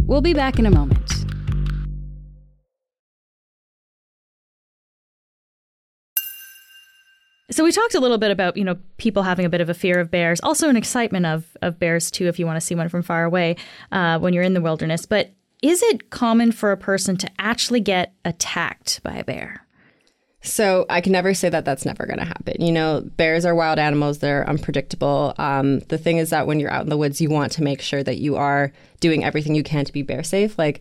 We'll 0.00 0.20
be 0.20 0.34
back 0.34 0.58
in 0.58 0.66
a 0.66 0.72
moment. 0.72 1.08
So 7.52 7.62
we 7.62 7.70
talked 7.70 7.94
a 7.94 8.00
little 8.00 8.18
bit 8.18 8.32
about 8.32 8.56
you 8.56 8.64
know 8.64 8.78
people 8.96 9.22
having 9.22 9.46
a 9.46 9.48
bit 9.48 9.60
of 9.60 9.68
a 9.68 9.74
fear 9.74 10.00
of 10.00 10.10
bears, 10.10 10.40
also 10.40 10.68
an 10.68 10.76
excitement 10.76 11.26
of 11.26 11.56
of 11.62 11.78
bears 11.78 12.10
too, 12.10 12.26
if 12.26 12.40
you 12.40 12.46
want 12.46 12.56
to 12.56 12.60
see 12.60 12.74
one 12.74 12.88
from 12.88 13.02
far 13.02 13.22
away 13.22 13.54
uh, 13.92 14.18
when 14.18 14.32
you're 14.32 14.42
in 14.42 14.54
the 14.54 14.60
wilderness. 14.60 15.06
But 15.06 15.30
is 15.62 15.82
it 15.82 16.10
common 16.10 16.52
for 16.52 16.72
a 16.72 16.76
person 16.76 17.16
to 17.18 17.30
actually 17.38 17.80
get 17.80 18.12
attacked 18.24 19.00
by 19.02 19.14
a 19.14 19.24
bear? 19.24 19.66
So 20.44 20.86
I 20.90 21.00
can 21.00 21.12
never 21.12 21.34
say 21.34 21.48
that 21.48 21.64
that's 21.64 21.86
never 21.86 22.04
going 22.04 22.18
to 22.18 22.24
happen. 22.24 22.60
You 22.60 22.72
know, 22.72 23.02
bears 23.16 23.44
are 23.44 23.54
wild 23.54 23.78
animals; 23.78 24.18
they're 24.18 24.48
unpredictable. 24.48 25.34
Um, 25.38 25.78
the 25.80 25.98
thing 25.98 26.18
is 26.18 26.30
that 26.30 26.48
when 26.48 26.58
you're 26.58 26.72
out 26.72 26.82
in 26.82 26.88
the 26.88 26.96
woods, 26.96 27.20
you 27.20 27.30
want 27.30 27.52
to 27.52 27.62
make 27.62 27.80
sure 27.80 28.02
that 28.02 28.18
you 28.18 28.34
are 28.34 28.72
doing 28.98 29.24
everything 29.24 29.54
you 29.54 29.62
can 29.62 29.84
to 29.84 29.92
be 29.92 30.02
bear 30.02 30.24
safe. 30.24 30.58
Like 30.58 30.80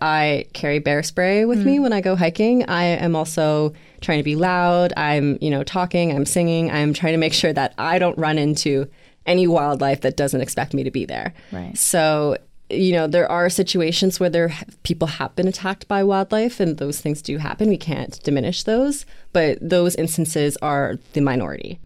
I 0.00 0.46
carry 0.52 0.80
bear 0.80 1.04
spray 1.04 1.44
with 1.44 1.60
mm. 1.60 1.66
me 1.66 1.78
when 1.78 1.92
I 1.92 2.00
go 2.00 2.16
hiking. 2.16 2.68
I 2.68 2.84
am 2.84 3.14
also 3.14 3.72
trying 4.00 4.18
to 4.18 4.24
be 4.24 4.34
loud. 4.34 4.92
I'm, 4.96 5.38
you 5.40 5.50
know, 5.50 5.62
talking. 5.62 6.12
I'm 6.12 6.26
singing. 6.26 6.70
I'm 6.72 6.92
trying 6.92 7.14
to 7.14 7.18
make 7.18 7.32
sure 7.32 7.52
that 7.52 7.74
I 7.78 8.00
don't 8.00 8.18
run 8.18 8.38
into 8.38 8.90
any 9.24 9.46
wildlife 9.46 10.02
that 10.02 10.16
doesn't 10.16 10.40
expect 10.40 10.74
me 10.74 10.84
to 10.84 10.90
be 10.90 11.04
there. 11.04 11.32
Right. 11.52 11.76
So 11.78 12.36
you 12.68 12.92
know, 12.92 13.06
there 13.06 13.30
are 13.30 13.48
situations 13.48 14.18
where 14.18 14.30
there 14.30 14.52
people 14.82 15.08
have 15.08 15.34
been 15.36 15.48
attacked 15.48 15.86
by 15.88 16.02
wildlife, 16.02 16.60
and 16.60 16.78
those 16.78 17.00
things 17.00 17.22
do 17.22 17.38
happen. 17.38 17.68
We 17.68 17.76
can't 17.76 18.20
diminish 18.22 18.64
those, 18.64 19.06
but 19.32 19.58
those 19.60 19.94
instances 19.94 20.56
are 20.62 20.96
the 21.12 21.20
minority. 21.20 21.78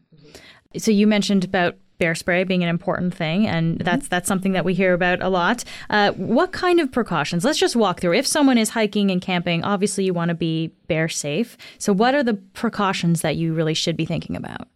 So 0.79 0.91
you 0.91 1.07
mentioned 1.07 1.45
about 1.45 1.77
bear 1.99 2.15
spray 2.15 2.45
being 2.45 2.63
an 2.63 2.69
important 2.69 3.15
thing, 3.15 3.47
and 3.47 3.75
mm-hmm. 3.75 3.85
that's 3.85 4.09
that's 4.09 4.27
something 4.27 4.53
that 4.53 4.65
we 4.65 4.75
hear 4.75 4.95
about 4.95 5.23
a 5.23 5.29
lot. 5.29 5.63
Uh, 5.91 6.13
what 6.13 6.51
kind 6.51 6.81
of 6.81 6.91
precautions? 6.91 7.45
Let's 7.45 7.59
just 7.59 7.77
walk 7.77 8.01
through. 8.01 8.15
If 8.15 8.27
someone 8.27 8.59
is 8.59 8.71
hiking 8.71 9.11
and 9.11 9.21
camping, 9.21 9.63
obviously 9.63 10.05
you 10.05 10.15
want 10.15 10.31
to 10.31 10.35
be 10.35 10.69
bear 10.89 11.09
safe. 11.09 11.57
So, 11.79 11.93
what 11.93 12.15
are 12.15 12.25
the 12.25 12.35
precautions 12.35 13.21
that 13.21 13.37
you 13.37 13.53
really 13.53 13.75
should 13.75 13.97
be 13.97 14.07
thinking 14.07 14.35
about? 14.35 14.67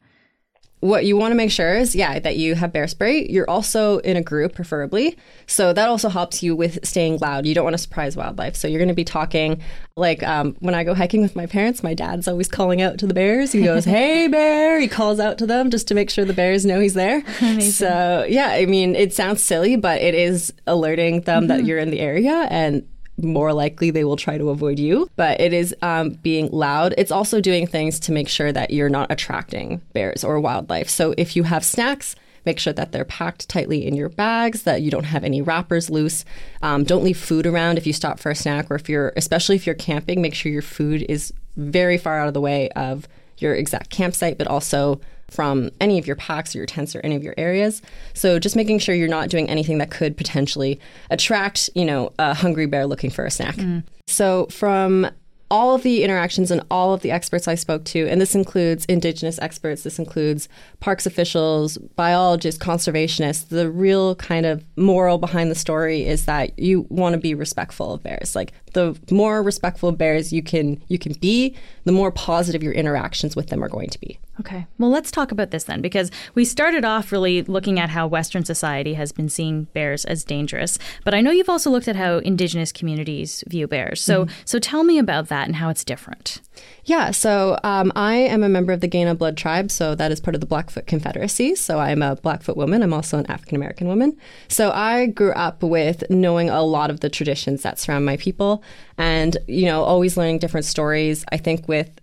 What 0.84 1.06
you 1.06 1.16
want 1.16 1.32
to 1.32 1.34
make 1.34 1.50
sure 1.50 1.74
is, 1.74 1.96
yeah, 1.96 2.18
that 2.18 2.36
you 2.36 2.54
have 2.54 2.70
bear 2.70 2.86
spray. 2.86 3.26
You're 3.26 3.48
also 3.48 3.98
in 4.00 4.18
a 4.18 4.22
group, 4.22 4.54
preferably. 4.54 5.16
So 5.46 5.72
that 5.72 5.88
also 5.88 6.10
helps 6.10 6.42
you 6.42 6.54
with 6.54 6.86
staying 6.86 7.20
loud. 7.20 7.46
You 7.46 7.54
don't 7.54 7.64
want 7.64 7.72
to 7.72 7.78
surprise 7.78 8.18
wildlife. 8.18 8.54
So 8.54 8.68
you're 8.68 8.80
going 8.80 8.88
to 8.88 8.94
be 8.94 9.02
talking 9.02 9.62
like 9.96 10.22
um, 10.22 10.56
when 10.58 10.74
I 10.74 10.84
go 10.84 10.92
hiking 10.92 11.22
with 11.22 11.36
my 11.36 11.46
parents, 11.46 11.82
my 11.82 11.94
dad's 11.94 12.28
always 12.28 12.48
calling 12.48 12.82
out 12.82 12.98
to 12.98 13.06
the 13.06 13.14
bears. 13.14 13.50
He 13.52 13.62
goes, 13.62 13.84
Hey, 13.86 14.28
bear. 14.28 14.78
He 14.78 14.86
calls 14.86 15.18
out 15.20 15.38
to 15.38 15.46
them 15.46 15.70
just 15.70 15.88
to 15.88 15.94
make 15.94 16.10
sure 16.10 16.26
the 16.26 16.34
bears 16.34 16.66
know 16.66 16.80
he's 16.80 16.92
there. 16.92 17.24
Amazing. 17.40 17.70
So, 17.72 18.26
yeah, 18.28 18.48
I 18.48 18.66
mean, 18.66 18.94
it 18.94 19.14
sounds 19.14 19.42
silly, 19.42 19.76
but 19.76 20.02
it 20.02 20.14
is 20.14 20.52
alerting 20.66 21.22
them 21.22 21.44
mm-hmm. 21.44 21.48
that 21.48 21.64
you're 21.64 21.78
in 21.78 21.88
the 21.88 22.00
area. 22.00 22.46
And 22.50 22.86
more 23.16 23.52
likely 23.52 23.90
they 23.90 24.04
will 24.04 24.16
try 24.16 24.38
to 24.38 24.50
avoid 24.50 24.78
you. 24.78 25.08
But 25.16 25.40
it 25.40 25.52
is 25.52 25.74
um, 25.82 26.10
being 26.10 26.48
loud. 26.50 26.94
It's 26.98 27.12
also 27.12 27.40
doing 27.40 27.66
things 27.66 28.00
to 28.00 28.12
make 28.12 28.28
sure 28.28 28.52
that 28.52 28.70
you're 28.70 28.88
not 28.88 29.10
attracting 29.10 29.80
bears 29.92 30.24
or 30.24 30.40
wildlife. 30.40 30.88
So 30.88 31.14
if 31.16 31.36
you 31.36 31.44
have 31.44 31.64
snacks, 31.64 32.16
make 32.44 32.58
sure 32.58 32.72
that 32.72 32.92
they're 32.92 33.04
packed 33.04 33.48
tightly 33.48 33.86
in 33.86 33.94
your 33.94 34.08
bags, 34.08 34.62
that 34.62 34.82
you 34.82 34.90
don't 34.90 35.04
have 35.04 35.24
any 35.24 35.40
wrappers 35.40 35.90
loose. 35.90 36.24
Um, 36.62 36.84
don't 36.84 37.04
leave 37.04 37.18
food 37.18 37.46
around 37.46 37.78
if 37.78 37.86
you 37.86 37.92
stop 37.92 38.18
for 38.18 38.30
a 38.30 38.34
snack, 38.34 38.70
or 38.70 38.74
if 38.74 38.88
you're, 38.88 39.12
especially 39.16 39.56
if 39.56 39.66
you're 39.66 39.74
camping, 39.74 40.20
make 40.20 40.34
sure 40.34 40.52
your 40.52 40.62
food 40.62 41.06
is 41.08 41.32
very 41.56 41.96
far 41.96 42.20
out 42.20 42.28
of 42.28 42.34
the 42.34 42.40
way 42.40 42.68
of 42.70 43.08
your 43.38 43.54
exact 43.54 43.90
campsite, 43.90 44.38
but 44.38 44.46
also 44.46 45.00
from 45.30 45.70
any 45.80 45.98
of 45.98 46.06
your 46.06 46.16
packs 46.16 46.54
or 46.54 46.58
your 46.58 46.66
tents 46.66 46.94
or 46.94 47.00
any 47.00 47.16
of 47.16 47.22
your 47.22 47.34
areas. 47.36 47.82
So 48.12 48.38
just 48.38 48.56
making 48.56 48.78
sure 48.78 48.94
you're 48.94 49.08
not 49.08 49.28
doing 49.28 49.48
anything 49.48 49.78
that 49.78 49.90
could 49.90 50.16
potentially 50.16 50.80
attract, 51.10 51.70
you 51.74 51.84
know, 51.84 52.12
a 52.18 52.34
hungry 52.34 52.66
bear 52.66 52.86
looking 52.86 53.10
for 53.10 53.24
a 53.24 53.30
snack. 53.30 53.56
Mm. 53.56 53.84
So 54.06 54.46
from 54.46 55.10
all 55.50 55.74
of 55.74 55.82
the 55.82 56.02
interactions 56.02 56.50
and 56.50 56.62
all 56.70 56.92
of 56.92 57.02
the 57.02 57.10
experts 57.10 57.46
I 57.46 57.54
spoke 57.54 57.84
to, 57.84 58.08
and 58.08 58.20
this 58.20 58.34
includes 58.34 58.84
Indigenous 58.86 59.38
experts, 59.40 59.82
this 59.82 59.98
includes 59.98 60.48
parks 60.80 61.06
officials, 61.06 61.76
biologists, 61.76 62.62
conservationists. 62.62 63.48
The 63.48 63.70
real 63.70 64.16
kind 64.16 64.46
of 64.46 64.64
moral 64.76 65.18
behind 65.18 65.50
the 65.50 65.54
story 65.54 66.04
is 66.06 66.24
that 66.26 66.58
you 66.58 66.86
want 66.88 67.12
to 67.12 67.20
be 67.20 67.34
respectful 67.34 67.92
of 67.92 68.02
bears. 68.02 68.34
Like 68.34 68.52
the 68.72 68.98
more 69.10 69.42
respectful 69.42 69.90
of 69.90 69.98
bears 69.98 70.32
you 70.32 70.42
can 70.42 70.82
you 70.88 70.98
can 70.98 71.12
be, 71.20 71.54
the 71.84 71.92
more 71.92 72.10
positive 72.10 72.62
your 72.62 72.72
interactions 72.72 73.36
with 73.36 73.48
them 73.48 73.62
are 73.62 73.68
going 73.68 73.90
to 73.90 74.00
be. 74.00 74.18
Okay. 74.40 74.66
Well, 74.78 74.90
let's 74.90 75.12
talk 75.12 75.30
about 75.30 75.52
this 75.52 75.64
then, 75.64 75.80
because 75.80 76.10
we 76.34 76.44
started 76.44 76.84
off 76.84 77.12
really 77.12 77.42
looking 77.42 77.78
at 77.78 77.90
how 77.90 78.08
Western 78.08 78.44
society 78.44 78.94
has 78.94 79.12
been 79.12 79.28
seeing 79.28 79.64
bears 79.74 80.04
as 80.04 80.24
dangerous. 80.24 80.76
But 81.04 81.14
I 81.14 81.20
know 81.20 81.30
you've 81.30 81.48
also 81.48 81.70
looked 81.70 81.86
at 81.86 81.94
how 81.94 82.18
Indigenous 82.18 82.72
communities 82.72 83.44
view 83.46 83.68
bears. 83.68 84.02
So, 84.02 84.24
mm-hmm. 84.24 84.34
so 84.44 84.58
tell 84.58 84.82
me 84.82 84.98
about 84.98 85.28
that 85.28 85.46
and 85.46 85.56
how 85.56 85.68
it's 85.68 85.84
different. 85.84 86.40
Yeah. 86.84 87.12
So 87.12 87.58
um, 87.62 87.92
I 87.94 88.14
am 88.14 88.42
a 88.42 88.48
member 88.48 88.72
of 88.72 88.80
the 88.80 88.88
Kainai 88.88 89.16
Blood 89.16 89.36
Tribe. 89.36 89.70
So 89.70 89.94
that 89.94 90.10
is 90.10 90.20
part 90.20 90.34
of 90.34 90.40
the 90.40 90.46
Blackfoot 90.46 90.86
Confederacy. 90.86 91.54
So 91.54 91.78
I'm 91.78 92.02
a 92.02 92.16
Blackfoot 92.16 92.56
woman. 92.56 92.82
I'm 92.82 92.92
also 92.92 93.18
an 93.18 93.30
African 93.30 93.56
American 93.56 93.86
woman. 93.86 94.16
So 94.48 94.72
I 94.72 95.06
grew 95.06 95.32
up 95.32 95.62
with 95.62 96.02
knowing 96.10 96.50
a 96.50 96.62
lot 96.62 96.90
of 96.90 97.00
the 97.00 97.08
traditions 97.08 97.62
that 97.62 97.78
surround 97.78 98.04
my 98.04 98.16
people, 98.16 98.62
and 98.98 99.36
you 99.46 99.66
know, 99.66 99.82
always 99.82 100.16
learning 100.16 100.38
different 100.38 100.66
stories. 100.66 101.24
I 101.30 101.36
think 101.36 101.68
with 101.68 102.00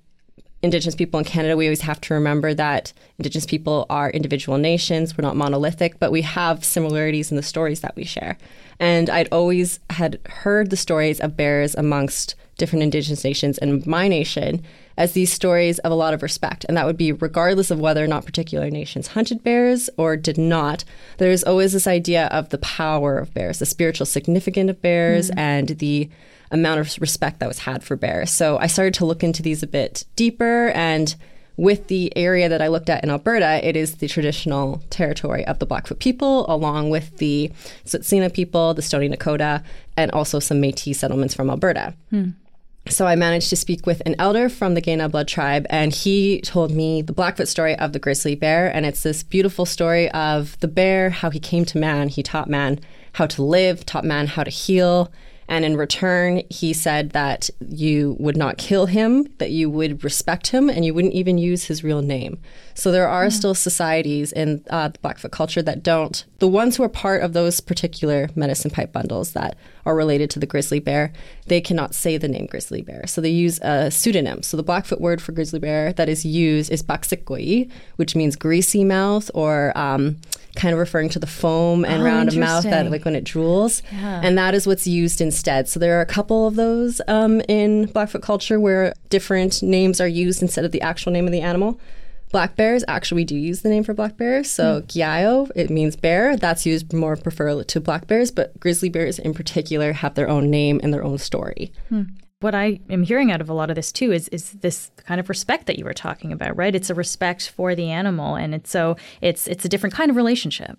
Indigenous 0.63 0.95
people 0.95 1.17
in 1.17 1.25
Canada, 1.25 1.57
we 1.57 1.65
always 1.65 1.81
have 1.81 1.99
to 2.01 2.13
remember 2.13 2.53
that 2.53 2.93
Indigenous 3.17 3.45
people 3.45 3.87
are 3.89 4.11
individual 4.11 4.57
nations. 4.57 5.17
We're 5.17 5.23
not 5.23 5.35
monolithic, 5.35 5.99
but 5.99 6.11
we 6.11 6.21
have 6.21 6.63
similarities 6.63 7.31
in 7.31 7.37
the 7.37 7.43
stories 7.43 7.81
that 7.81 7.95
we 7.95 8.03
share. 8.03 8.37
And 8.79 9.09
I'd 9.09 9.29
always 9.31 9.79
had 9.89 10.19
heard 10.27 10.69
the 10.69 10.77
stories 10.77 11.19
of 11.19 11.35
bears 11.35 11.73
amongst 11.75 12.35
different 12.57 12.83
Indigenous 12.83 13.23
nations 13.23 13.57
and 13.57 13.85
my 13.87 14.07
nation 14.07 14.63
as 14.97 15.13
these 15.13 15.33
stories 15.33 15.79
of 15.79 15.91
a 15.91 15.95
lot 15.95 16.13
of 16.13 16.21
respect. 16.21 16.63
And 16.65 16.77
that 16.77 16.85
would 16.85 16.97
be 16.97 17.11
regardless 17.11 17.71
of 17.71 17.79
whether 17.79 18.03
or 18.03 18.07
not 18.07 18.25
particular 18.25 18.69
nations 18.69 19.07
hunted 19.07 19.43
bears 19.43 19.89
or 19.97 20.15
did 20.15 20.37
not. 20.37 20.83
There's 21.17 21.43
always 21.43 21.73
this 21.73 21.87
idea 21.87 22.27
of 22.27 22.49
the 22.49 22.59
power 22.59 23.17
of 23.17 23.33
bears, 23.33 23.57
the 23.57 23.65
spiritual 23.65 24.05
significance 24.05 24.69
of 24.69 24.81
bears, 24.81 25.31
mm. 25.31 25.37
and 25.37 25.69
the 25.69 26.09
amount 26.51 26.79
of 26.79 26.97
respect 26.99 27.39
that 27.39 27.47
was 27.47 27.59
had 27.59 27.83
for 27.83 27.95
bears. 27.95 28.31
So 28.31 28.57
I 28.57 28.67
started 28.67 28.93
to 28.95 29.05
look 29.05 29.23
into 29.23 29.41
these 29.41 29.63
a 29.63 29.67
bit 29.67 30.05
deeper 30.15 30.69
and 30.69 31.15
with 31.57 31.87
the 31.87 32.15
area 32.17 32.49
that 32.49 32.61
I 32.61 32.69
looked 32.69 32.89
at 32.89 33.03
in 33.03 33.09
Alberta, 33.09 33.65
it 33.67 33.75
is 33.75 33.97
the 33.97 34.07
traditional 34.07 34.81
territory 34.89 35.45
of 35.45 35.59
the 35.59 35.65
Blackfoot 35.65 35.99
people, 35.99 36.45
along 36.49 36.89
with 36.89 37.17
the 37.17 37.51
Tsuut'ina 37.85 38.33
people, 38.33 38.73
the 38.73 38.81
Stoney 38.81 39.09
Nakoda, 39.09 39.63
and 39.97 40.09
also 40.11 40.39
some 40.39 40.61
Métis 40.61 40.95
settlements 40.95 41.35
from 41.35 41.49
Alberta. 41.49 41.93
Hmm. 42.09 42.29
So 42.87 43.05
I 43.05 43.15
managed 43.15 43.49
to 43.51 43.55
speak 43.55 43.85
with 43.85 44.01
an 44.07 44.15
elder 44.17 44.49
from 44.49 44.73
the 44.73 44.81
Kainai 44.81 45.11
Blood 45.11 45.27
tribe, 45.27 45.67
and 45.69 45.93
he 45.93 46.41
told 46.41 46.71
me 46.71 47.03
the 47.03 47.13
Blackfoot 47.13 47.47
story 47.47 47.77
of 47.77 47.93
the 47.93 47.99
grizzly 47.99 48.33
bear. 48.33 48.73
And 48.73 48.85
it's 48.85 49.03
this 49.03 49.21
beautiful 49.21 49.67
story 49.67 50.09
of 50.11 50.59
the 50.61 50.67
bear, 50.67 51.11
how 51.11 51.29
he 51.29 51.39
came 51.39 51.63
to 51.65 51.77
man. 51.77 52.07
He 52.07 52.23
taught 52.23 52.49
man 52.49 52.79
how 53.13 53.27
to 53.27 53.43
live, 53.43 53.85
taught 53.85 54.03
man 54.03 54.25
how 54.25 54.43
to 54.43 54.49
heal, 54.49 55.11
and 55.51 55.65
in 55.65 55.75
return, 55.75 56.43
he 56.49 56.71
said 56.71 57.09
that 57.09 57.49
you 57.59 58.15
would 58.21 58.37
not 58.37 58.57
kill 58.57 58.85
him, 58.85 59.27
that 59.39 59.51
you 59.51 59.69
would 59.69 60.01
respect 60.01 60.47
him, 60.47 60.69
and 60.69 60.85
you 60.85 60.93
wouldn't 60.93 61.13
even 61.13 61.37
use 61.37 61.65
his 61.65 61.83
real 61.83 62.01
name. 62.01 62.39
So 62.73 62.89
there 62.89 63.09
are 63.09 63.25
mm. 63.25 63.33
still 63.33 63.53
societies 63.53 64.31
in 64.31 64.63
uh, 64.69 64.87
the 64.87 64.99
Blackfoot 64.99 65.33
culture 65.33 65.61
that 65.61 65.83
don't. 65.83 66.23
The 66.39 66.47
ones 66.47 66.77
who 66.77 66.83
are 66.83 66.89
part 66.89 67.21
of 67.21 67.33
those 67.33 67.59
particular 67.59 68.29
medicine 68.33 68.71
pipe 68.71 68.93
bundles 68.93 69.33
that 69.33 69.57
are 69.85 69.93
related 69.93 70.29
to 70.29 70.39
the 70.39 70.45
grizzly 70.45 70.79
bear, 70.79 71.11
they 71.47 71.59
cannot 71.59 71.93
say 71.93 72.15
the 72.15 72.29
name 72.29 72.45
grizzly 72.45 72.81
bear. 72.81 73.05
So 73.05 73.19
they 73.19 73.29
use 73.29 73.59
a 73.61 73.91
pseudonym. 73.91 74.43
So 74.43 74.55
the 74.55 74.63
Blackfoot 74.63 75.01
word 75.01 75.21
for 75.21 75.33
grizzly 75.33 75.59
bear 75.59 75.91
that 75.93 76.07
is 76.07 76.23
used 76.23 76.71
is 76.71 76.81
baksikoi, 76.81 77.69
which 77.97 78.15
means 78.15 78.37
greasy 78.37 78.85
mouth 78.85 79.29
or 79.33 79.77
um, 79.77 80.15
kind 80.55 80.73
of 80.73 80.79
referring 80.79 81.09
to 81.09 81.19
the 81.19 81.27
foam 81.27 81.85
and 81.85 82.01
oh, 82.01 82.05
round 82.05 82.29
of 82.29 82.37
mouth 82.37 82.63
that 82.63 82.89
like 82.91 83.05
when 83.05 83.15
it 83.15 83.23
drools. 83.23 83.81
Yeah. 83.91 84.21
And 84.23 84.37
that 84.37 84.53
is 84.53 84.67
what's 84.67 84.87
used 84.87 85.21
instead. 85.21 85.69
So 85.69 85.79
there 85.79 85.97
are 85.97 86.01
a 86.01 86.05
couple 86.05 86.47
of 86.47 86.55
those 86.55 87.01
um, 87.07 87.41
in 87.47 87.85
Blackfoot 87.87 88.21
culture 88.21 88.59
where 88.59 88.93
different 89.09 89.63
names 89.63 90.01
are 90.01 90.07
used 90.07 90.41
instead 90.41 90.65
of 90.65 90.71
the 90.71 90.81
actual 90.81 91.11
name 91.11 91.25
of 91.25 91.31
the 91.31 91.41
animal. 91.41 91.79
Black 92.31 92.55
bears, 92.55 92.85
actually, 92.87 93.21
we 93.21 93.25
do 93.25 93.35
use 93.35 93.61
the 93.61 93.67
name 93.67 93.83
for 93.83 93.93
black 93.93 94.15
bears. 94.15 94.49
So, 94.49 94.81
mm. 94.81 94.87
It 95.53 95.69
means 95.69 95.97
bear. 95.97 96.37
That's 96.37 96.65
used 96.65 96.93
more 96.93 97.17
prefer 97.17 97.61
to 97.61 97.81
black 97.81 98.07
bears, 98.07 98.31
but 98.31 98.57
grizzly 98.57 98.87
bears 98.87 99.19
in 99.19 99.33
particular 99.33 99.91
have 99.91 100.15
their 100.15 100.29
own 100.29 100.49
name 100.49 100.79
and 100.81 100.93
their 100.93 101.03
own 101.03 101.17
story. 101.17 101.73
Hmm 101.89 102.03
what 102.41 102.53
I 102.53 102.79
am 102.89 103.03
hearing 103.03 103.31
out 103.31 103.41
of 103.41 103.49
a 103.49 103.53
lot 103.53 103.69
of 103.69 103.75
this 103.75 103.91
too 103.91 104.11
is 104.11 104.27
is 104.29 104.51
this 104.51 104.91
kind 104.97 105.19
of 105.19 105.29
respect 105.29 105.67
that 105.67 105.77
you 105.77 105.85
were 105.85 105.93
talking 105.93 106.31
about, 106.31 106.55
right? 106.57 106.75
It's 106.75 106.89
a 106.89 106.95
respect 106.95 107.49
for 107.49 107.75
the 107.75 107.89
animal, 107.89 108.35
and 108.35 108.53
it's 108.53 108.69
so 108.69 108.97
it's 109.21 109.47
it's 109.47 109.63
a 109.63 109.69
different 109.69 109.95
kind 109.95 110.09
of 110.09 110.17
relationship. 110.17 110.77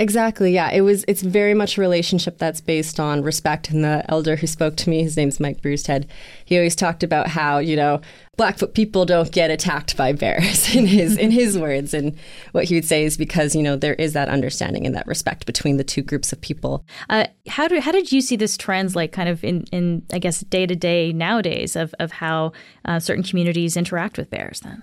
Exactly. 0.00 0.54
Yeah. 0.54 0.70
It 0.70 0.80
was. 0.80 1.04
It's 1.06 1.20
very 1.20 1.52
much 1.52 1.76
a 1.76 1.80
relationship 1.82 2.38
that's 2.38 2.62
based 2.62 2.98
on 2.98 3.22
respect. 3.22 3.68
And 3.68 3.84
the 3.84 4.02
elder 4.08 4.34
who 4.34 4.46
spoke 4.46 4.76
to 4.76 4.88
me, 4.88 5.02
his 5.02 5.14
name's 5.14 5.38
Mike 5.38 5.60
Bruised 5.60 5.88
Head. 5.88 6.08
He 6.46 6.56
always 6.56 6.74
talked 6.74 7.02
about 7.02 7.28
how 7.28 7.58
you 7.58 7.76
know 7.76 8.00
Blackfoot 8.38 8.72
people 8.72 9.04
don't 9.04 9.30
get 9.30 9.50
attacked 9.50 9.98
by 9.98 10.14
bears 10.14 10.74
in 10.74 10.86
his 10.86 11.18
in 11.18 11.30
his 11.30 11.58
words. 11.58 11.92
And 11.92 12.16
what 12.52 12.64
he 12.64 12.76
would 12.76 12.86
say 12.86 13.04
is 13.04 13.18
because 13.18 13.54
you 13.54 13.62
know 13.62 13.76
there 13.76 13.92
is 13.96 14.14
that 14.14 14.30
understanding 14.30 14.86
and 14.86 14.94
that 14.94 15.06
respect 15.06 15.44
between 15.44 15.76
the 15.76 15.84
two 15.84 16.00
groups 16.00 16.32
of 16.32 16.40
people. 16.40 16.82
Uh, 17.10 17.26
how 17.46 17.68
do 17.68 17.78
how 17.78 17.92
did 17.92 18.10
you 18.10 18.22
see 18.22 18.36
this 18.36 18.56
translate 18.56 19.12
kind 19.12 19.28
of 19.28 19.44
in 19.44 19.64
in 19.70 20.02
I 20.14 20.18
guess 20.18 20.40
day 20.40 20.66
to 20.66 20.74
day 20.74 21.12
nowadays 21.12 21.76
of 21.76 21.94
of 21.98 22.10
how 22.12 22.52
uh, 22.86 23.00
certain 23.00 23.22
communities 23.22 23.76
interact 23.76 24.16
with 24.16 24.30
bears 24.30 24.60
then? 24.60 24.82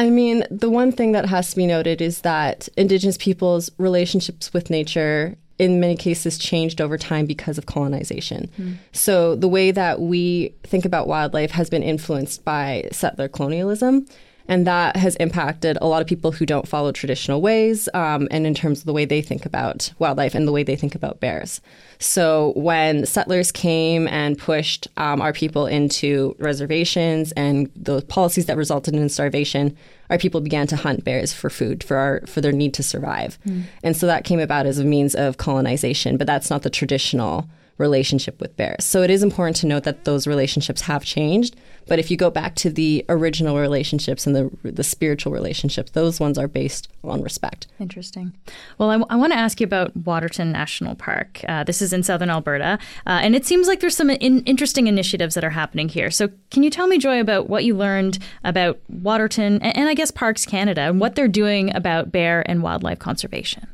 I 0.00 0.08
mean, 0.08 0.44
the 0.50 0.70
one 0.70 0.92
thing 0.92 1.12
that 1.12 1.26
has 1.26 1.50
to 1.50 1.56
be 1.56 1.66
noted 1.66 2.00
is 2.00 2.22
that 2.22 2.70
Indigenous 2.74 3.18
peoples' 3.18 3.70
relationships 3.76 4.50
with 4.50 4.70
nature 4.70 5.36
in 5.58 5.78
many 5.78 5.94
cases 5.94 6.38
changed 6.38 6.80
over 6.80 6.96
time 6.96 7.26
because 7.26 7.58
of 7.58 7.66
colonization. 7.66 8.50
Mm. 8.58 8.76
So 8.92 9.36
the 9.36 9.46
way 9.46 9.72
that 9.72 10.00
we 10.00 10.54
think 10.62 10.86
about 10.86 11.06
wildlife 11.06 11.50
has 11.50 11.68
been 11.68 11.82
influenced 11.82 12.46
by 12.46 12.88
settler 12.92 13.28
colonialism. 13.28 14.06
And 14.50 14.66
that 14.66 14.96
has 14.96 15.14
impacted 15.16 15.78
a 15.80 15.86
lot 15.86 16.02
of 16.02 16.08
people 16.08 16.32
who 16.32 16.44
don't 16.44 16.66
follow 16.66 16.90
traditional 16.90 17.40
ways, 17.40 17.88
um, 17.94 18.26
and 18.32 18.48
in 18.48 18.52
terms 18.52 18.80
of 18.80 18.84
the 18.84 18.92
way 18.92 19.04
they 19.04 19.22
think 19.22 19.46
about 19.46 19.92
wildlife 20.00 20.34
and 20.34 20.46
the 20.46 20.50
way 20.50 20.64
they 20.64 20.74
think 20.74 20.96
about 20.96 21.20
bears. 21.20 21.60
So 22.00 22.52
when 22.56 23.06
settlers 23.06 23.52
came 23.52 24.08
and 24.08 24.36
pushed 24.36 24.88
um, 24.96 25.22
our 25.22 25.32
people 25.32 25.66
into 25.66 26.34
reservations 26.40 27.30
and 27.32 27.70
the 27.76 28.02
policies 28.02 28.46
that 28.46 28.56
resulted 28.56 28.92
in 28.94 29.08
starvation, 29.08 29.76
our 30.10 30.18
people 30.18 30.40
began 30.40 30.66
to 30.66 30.76
hunt 30.76 31.04
bears 31.04 31.32
for 31.32 31.48
food 31.48 31.84
for 31.84 31.96
our 31.96 32.26
for 32.26 32.40
their 32.40 32.50
need 32.50 32.74
to 32.74 32.82
survive. 32.82 33.38
Mm. 33.46 33.62
And 33.84 33.96
so 33.96 34.08
that 34.08 34.24
came 34.24 34.40
about 34.40 34.66
as 34.66 34.80
a 34.80 34.84
means 34.84 35.14
of 35.14 35.36
colonization, 35.36 36.16
but 36.16 36.26
that's 36.26 36.50
not 36.50 36.62
the 36.62 36.70
traditional 36.70 37.48
relationship 37.80 38.40
with 38.40 38.56
bears. 38.56 38.84
So 38.84 39.02
it 39.02 39.10
is 39.10 39.22
important 39.22 39.56
to 39.56 39.66
note 39.66 39.84
that 39.84 40.04
those 40.04 40.26
relationships 40.26 40.82
have 40.82 41.04
changed. 41.04 41.56
But 41.88 41.98
if 41.98 42.10
you 42.10 42.16
go 42.16 42.30
back 42.30 42.54
to 42.56 42.70
the 42.70 43.04
original 43.08 43.58
relationships 43.58 44.26
and 44.26 44.36
the 44.36 44.50
the 44.62 44.84
spiritual 44.84 45.32
relationships, 45.32 45.90
those 45.90 46.20
ones 46.20 46.38
are 46.38 46.46
based 46.46 46.88
on 47.02 47.22
respect. 47.22 47.66
Interesting. 47.80 48.32
Well, 48.78 48.90
I, 48.90 48.94
w- 48.94 49.06
I 49.10 49.16
want 49.16 49.32
to 49.32 49.38
ask 49.38 49.60
you 49.60 49.64
about 49.64 49.96
Waterton 49.96 50.52
National 50.52 50.94
Park. 50.94 51.40
Uh, 51.48 51.64
this 51.64 51.82
is 51.82 51.92
in 51.92 52.02
southern 52.02 52.30
Alberta, 52.30 52.78
uh, 53.06 53.20
and 53.24 53.34
it 53.34 53.44
seems 53.46 53.66
like 53.66 53.80
there's 53.80 53.96
some 53.96 54.10
in- 54.10 54.44
interesting 54.44 54.86
initiatives 54.86 55.34
that 55.34 55.42
are 55.42 55.50
happening 55.50 55.88
here. 55.88 56.10
So, 56.10 56.28
can 56.50 56.62
you 56.62 56.70
tell 56.70 56.86
me, 56.86 56.98
Joy, 56.98 57.18
about 57.18 57.48
what 57.48 57.64
you 57.64 57.74
learned 57.74 58.18
about 58.44 58.78
Waterton 58.88 59.54
and, 59.62 59.76
and 59.76 59.88
I 59.88 59.94
guess 59.94 60.10
Parks 60.12 60.46
Canada 60.46 60.82
and 60.82 61.00
what 61.00 61.16
they're 61.16 61.28
doing 61.28 61.74
about 61.74 62.12
bear 62.12 62.48
and 62.48 62.62
wildlife 62.62 62.98
conservation? 62.98 63.66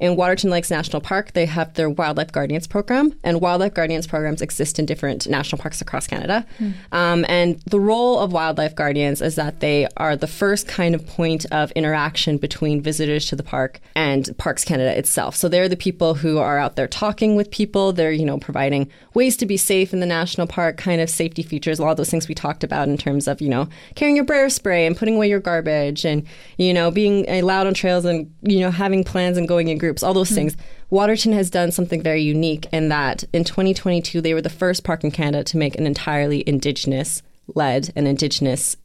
In 0.00 0.16
Waterton 0.16 0.50
Lakes 0.50 0.70
National 0.70 1.00
Park, 1.00 1.32
they 1.32 1.46
have 1.46 1.74
their 1.74 1.88
Wildlife 1.88 2.32
Guardians 2.32 2.66
program, 2.66 3.12
and 3.22 3.40
Wildlife 3.40 3.74
Guardians 3.74 4.06
programs 4.06 4.42
exist 4.42 4.78
in 4.78 4.86
different 4.86 5.28
national 5.28 5.60
parks 5.60 5.80
across 5.80 6.06
Canada. 6.06 6.44
Mm. 6.58 6.74
Um, 6.92 7.24
and 7.28 7.60
the 7.60 7.80
role 7.80 8.18
of 8.18 8.32
Wildlife 8.32 8.74
Guardians 8.74 9.22
is 9.22 9.36
that 9.36 9.60
they 9.60 9.86
are 9.96 10.16
the 10.16 10.26
first 10.26 10.66
kind 10.66 10.94
of 10.94 11.06
point 11.06 11.46
of 11.52 11.70
interaction 11.72 12.38
between 12.38 12.80
visitors 12.80 13.26
to 13.26 13.36
the 13.36 13.42
park 13.42 13.80
and 13.94 14.36
Parks 14.38 14.64
Canada 14.64 14.96
itself. 14.98 15.36
So 15.36 15.48
they're 15.48 15.68
the 15.68 15.76
people 15.76 16.14
who 16.14 16.38
are 16.38 16.58
out 16.58 16.76
there 16.76 16.88
talking 16.88 17.36
with 17.36 17.50
people. 17.50 17.92
They're, 17.92 18.12
you 18.12 18.24
know, 18.24 18.38
providing 18.38 18.90
ways 19.14 19.36
to 19.38 19.46
be 19.46 19.56
safe 19.56 19.92
in 19.92 20.00
the 20.00 20.06
national 20.06 20.46
park, 20.46 20.76
kind 20.76 21.00
of 21.00 21.08
safety 21.08 21.42
features, 21.42 21.78
a 21.78 21.82
lot 21.82 21.92
of 21.92 21.96
those 21.96 22.10
things 22.10 22.28
we 22.28 22.34
talked 22.34 22.64
about 22.64 22.88
in 22.88 22.96
terms 22.96 23.28
of, 23.28 23.40
you 23.40 23.48
know, 23.48 23.68
carrying 23.94 24.16
your 24.16 24.24
bear 24.24 24.50
spray 24.50 24.86
and 24.86 24.96
putting 24.96 25.16
away 25.16 25.28
your 25.28 25.40
garbage 25.40 26.04
and, 26.04 26.26
you 26.58 26.74
know, 26.74 26.90
being 26.90 27.28
allowed 27.28 27.66
on 27.66 27.74
trails 27.74 28.04
and, 28.04 28.32
you 28.42 28.60
know, 28.60 28.70
having 28.70 29.04
plans 29.04 29.36
and 29.36 29.46
going 29.46 29.68
in 29.68 29.78
groups, 29.84 30.02
all 30.02 30.14
those 30.14 30.28
mm-hmm. 30.28 30.36
things. 30.36 30.56
Waterton 30.90 31.32
has 31.32 31.50
done 31.50 31.70
something 31.70 32.02
very 32.02 32.22
unique 32.22 32.66
in 32.72 32.88
that 32.88 33.24
in 33.32 33.44
2022, 33.44 34.20
they 34.20 34.34
were 34.34 34.42
the 34.42 34.48
first 34.48 34.82
park 34.84 35.04
in 35.04 35.10
Canada 35.10 35.44
to 35.44 35.56
make 35.56 35.76
an 35.76 35.86
entirely 35.86 36.42
Indigenous 36.46 37.22
led 37.54 37.92
and 37.94 38.08
Indigenous 38.08 38.76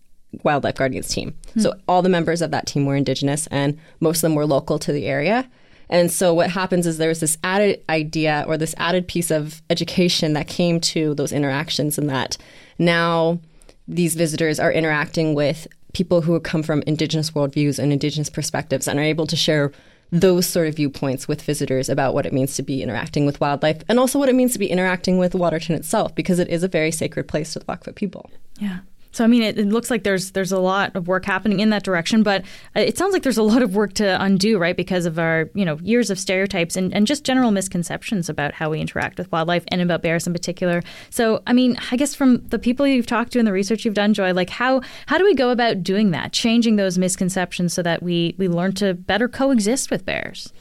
wildlife 0.44 0.76
guardians 0.76 1.08
team. 1.08 1.32
Mm-hmm. 1.32 1.62
So 1.62 1.74
all 1.88 2.02
the 2.02 2.10
members 2.10 2.42
of 2.42 2.52
that 2.52 2.68
team 2.68 2.86
were 2.86 2.96
Indigenous 2.96 3.48
and 3.48 3.80
most 4.00 4.18
of 4.18 4.22
them 4.24 4.36
were 4.36 4.46
local 4.46 4.78
to 4.80 4.92
the 4.92 5.06
area. 5.06 5.50
And 5.90 6.12
so 6.12 6.34
what 6.34 6.52
happens 6.52 6.86
is 6.86 6.98
there's 6.98 7.20
this 7.20 7.38
added 7.44 7.84
idea 7.90 8.46
or 8.48 8.58
this 8.58 8.76
added 8.78 9.08
piece 9.08 9.32
of 9.32 9.62
education 9.70 10.34
that 10.34 10.48
came 10.48 10.80
to 10.82 11.16
those 11.16 11.32
interactions, 11.32 11.98
and 11.98 12.08
that 12.10 12.38
now 12.78 13.40
these 13.88 14.14
visitors 14.14 14.60
are 14.60 14.72
interacting 14.72 15.34
with 15.34 15.68
people 15.94 16.22
who 16.22 16.40
come 16.40 16.62
from 16.62 16.84
Indigenous 16.86 17.32
worldviews 17.32 17.80
and 17.80 17.92
Indigenous 17.92 18.30
perspectives 18.30 18.88
and 18.88 19.00
are 19.00 19.04
able 19.04 19.26
to 19.26 19.36
share 19.36 19.72
those 20.12 20.48
sort 20.48 20.68
of 20.68 20.76
viewpoints 20.76 21.28
with 21.28 21.42
visitors 21.42 21.90
about 21.90 22.14
what 22.14 22.26
it 22.26 22.34
means 22.34 22.56
to 22.56 22.64
be 22.64 22.82
interacting 22.82 23.26
with 23.26 23.40
wildlife 23.40 23.84
and 23.88 24.00
also 24.00 24.18
what 24.18 24.30
it 24.30 24.36
means 24.36 24.54
to 24.54 24.60
be 24.60 24.68
interacting 24.68 25.18
with 25.18 25.36
Waterton 25.36 25.76
itself 25.76 26.16
because 26.16 26.40
it 26.40 26.50
is 26.50 26.64
a 26.64 26.68
very 26.68 26.92
sacred 26.92 27.28
place 27.28 27.54
to 27.54 27.60
the 27.60 27.66
Blackfoot 27.66 27.96
people. 27.96 28.30
Yeah. 28.60 28.80
So 29.12 29.24
I 29.24 29.28
mean, 29.28 29.42
it, 29.42 29.58
it, 29.58 29.68
looks 29.68 29.90
like 29.90 30.04
there's 30.04 30.32
there's 30.32 30.52
a 30.52 30.60
lot 30.60 30.96
of 30.96 31.08
work 31.08 31.26
happening 31.26 31.60
in 31.60 31.72
that 31.72 31.84
direction, 31.84 32.22
but 32.22 32.44
uh, 32.76 32.82
it 32.82 32.98
sounds 32.98 33.14
like 33.14 33.24
there's 33.24 33.38
a 33.38 33.44
lot 33.44 33.62
of 33.62 33.76
work 33.76 33.94
to 33.94 34.22
undo, 34.22 34.60
right? 34.60 34.78
Because 34.78 35.06
of 35.06 35.18
our 35.18 35.50
you 35.56 35.66
know 35.66 35.78
years 35.82 36.10
of 36.10 36.20
stereotypes 36.20 36.76
and, 36.76 36.94
and 36.94 37.08
just 37.08 37.24
general 37.24 37.52
misconceptions 37.52 38.30
about 38.30 38.54
how 38.54 38.70
we 38.70 38.80
interact 38.80 39.18
with 39.18 39.32
wildlife 39.32 39.64
and 39.70 39.82
about 39.82 40.04
bears 40.04 40.28
in 40.28 40.34
particular. 40.34 40.84
So 41.10 41.42
I 41.48 41.54
mean, 41.54 41.78
I 41.92 41.96
guess 41.96 42.14
from 42.14 42.46
the 42.48 42.60
people 42.60 42.86
you've 42.86 43.08
talked 43.08 43.32
to 43.34 43.40
and 43.40 43.48
the 43.48 43.54
research 43.54 43.84
you've 43.84 43.96
done, 43.96 44.14
Joy, 44.14 44.34
like 44.34 44.50
how 44.50 44.82
how 45.08 45.18
do 45.18 45.24
we 45.24 45.34
go 45.34 45.50
about 45.50 45.82
doing 45.82 46.12
that, 46.12 46.32
changing 46.32 46.76
those 46.76 46.98
misconceptions 46.98 47.74
so 47.74 47.82
that 47.82 48.04
we 48.04 48.36
we 48.38 48.48
learn 48.48 48.74
to 48.74 48.94
better 48.94 49.28
coexist 49.28 49.90
with 49.90 50.06
bears? 50.06 50.54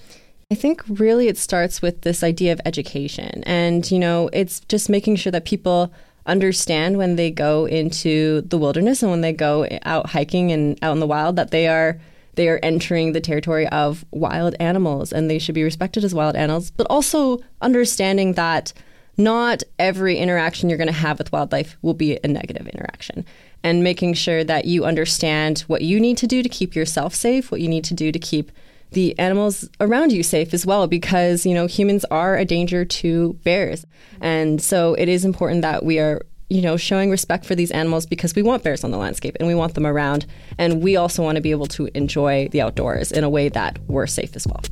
I 0.51 0.55
think 0.55 0.83
really 0.89 1.29
it 1.29 1.37
starts 1.37 1.83
with 1.83 2.01
this 2.01 2.25
idea 2.25 2.53
of 2.55 2.61
education, 2.65 3.43
and 3.45 3.89
you 3.91 3.99
know, 3.99 4.31
it's 4.33 4.61
just 4.61 4.89
making 4.89 5.17
sure 5.17 5.31
that 5.31 5.45
people 5.45 5.93
understand 6.29 6.99
when 6.99 7.17
they 7.17 7.31
go 7.31 7.65
into 7.65 8.43
the 8.43 8.59
wilderness 8.59 9.03
and 9.03 9.11
when 9.11 9.23
they 9.23 9.33
go 9.33 9.67
out 9.83 10.11
hiking 10.11 10.53
and 10.53 10.79
out 10.83 10.93
in 10.93 11.01
the 11.01 11.07
wild 11.07 11.37
that 11.37 11.51
they 11.51 11.67
are 11.67 11.99
they 12.35 12.49
are 12.49 12.61
entering 12.63 13.13
the 13.13 13.21
territory 13.21 13.67
of 13.69 14.05
wild 14.13 14.55
animals 14.61 15.13
and 15.13 15.29
they 15.29 15.41
should 15.41 15.57
be 15.57 15.65
respected 15.65 16.05
as 16.05 16.15
wild 16.15 16.37
animals, 16.37 16.71
but 16.71 16.87
also 16.89 17.41
understanding 17.61 18.35
that 18.35 18.73
not 19.17 19.65
every 19.81 20.17
interaction 20.17 20.69
you're 20.69 20.79
going 20.79 20.87
to 20.87 20.93
have 20.93 21.19
with 21.19 21.33
wildlife 21.33 21.77
will 21.83 21.95
be 21.95 22.17
a 22.23 22.29
negative 22.29 22.69
interaction. 22.69 23.27
And 23.65 23.83
making 23.83 24.15
sure 24.15 24.45
that 24.45 24.67
you 24.67 24.85
understand 24.85 25.61
what 25.67 25.83
you 25.83 25.99
need 25.99 26.17
to 26.19 26.29
do 26.29 26.45
to 26.45 26.49
keep 26.49 26.77
yourself 26.77 27.13
safe, 27.13 27.51
what 27.51 27.61
you 27.61 27.67
need 27.67 27.83
to 27.85 27.95
do 27.95 28.13
to 28.13 28.19
keep 28.21 28.53
the 28.93 29.19
animals 29.19 29.69
around 29.81 30.13
you 30.13 30.23
safe 30.23 30.55
as 30.55 30.65
well 30.65 30.87
because 30.87 31.45
you 31.45 31.55
know 31.55 31.67
humans 31.67 32.05
are 32.11 32.37
a 32.37 32.45
danger 32.45 32.85
to 32.85 33.35
bears. 33.45 33.87
And 34.21 34.61
so 34.61 34.95
it 34.95 35.09
is 35.09 35.25
important 35.25 35.63
that 35.63 35.85
we 35.85 35.99
are 35.99 36.23
you 36.49 36.63
know 36.63 36.77
showing 36.77 37.11
respect 37.11 37.45
for 37.45 37.55
these 37.55 37.71
animals 37.71 38.07
because 38.07 38.35
we 38.35 38.43
want 38.43 38.63
bears 38.63 38.85
on 38.85 38.91
the 38.91 38.99
landscape 38.99 39.37
and 39.39 39.49
we 39.49 39.55
want 39.55 39.75
them 39.75 39.87
around. 39.87 40.27
And 40.59 40.83
we 40.83 40.97
also 40.97 41.23
want 41.23 41.37
to 41.37 41.43
be 41.43 41.51
able 41.51 41.67
to 41.67 41.89
enjoy 41.95 42.49
the 42.51 42.61
outdoors 42.61 43.13
in 43.13 43.25
a 43.25 43.31
way 43.31 43.49
that 43.51 43.79
we're 43.87 44.07
safe 44.07 44.35
as 44.37 44.47
well. 44.47 44.63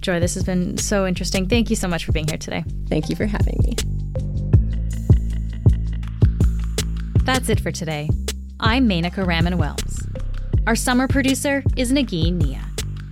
Joy 0.00 0.18
this 0.18 0.34
has 0.34 0.44
been 0.44 0.78
so 0.78 1.06
interesting. 1.06 1.48
Thank 1.48 1.70
you 1.70 1.76
so 1.76 1.88
much 1.88 2.04
for 2.04 2.12
being 2.12 2.28
here 2.28 2.38
today. 2.38 2.64
Thank 2.88 3.08
you 3.08 3.16
for 3.16 3.26
having 3.26 3.58
me. 3.62 3.76
That's 7.24 7.48
it 7.48 7.60
for 7.60 7.70
today. 7.70 8.10
I'm 8.58 8.88
Menaka 8.88 9.24
Raman 9.24 9.54
Wilms 9.58 10.02
our 10.66 10.76
summer 10.76 11.08
producer 11.08 11.64
is 11.76 11.92
Nagin 11.92 12.34
Nia. 12.34 12.71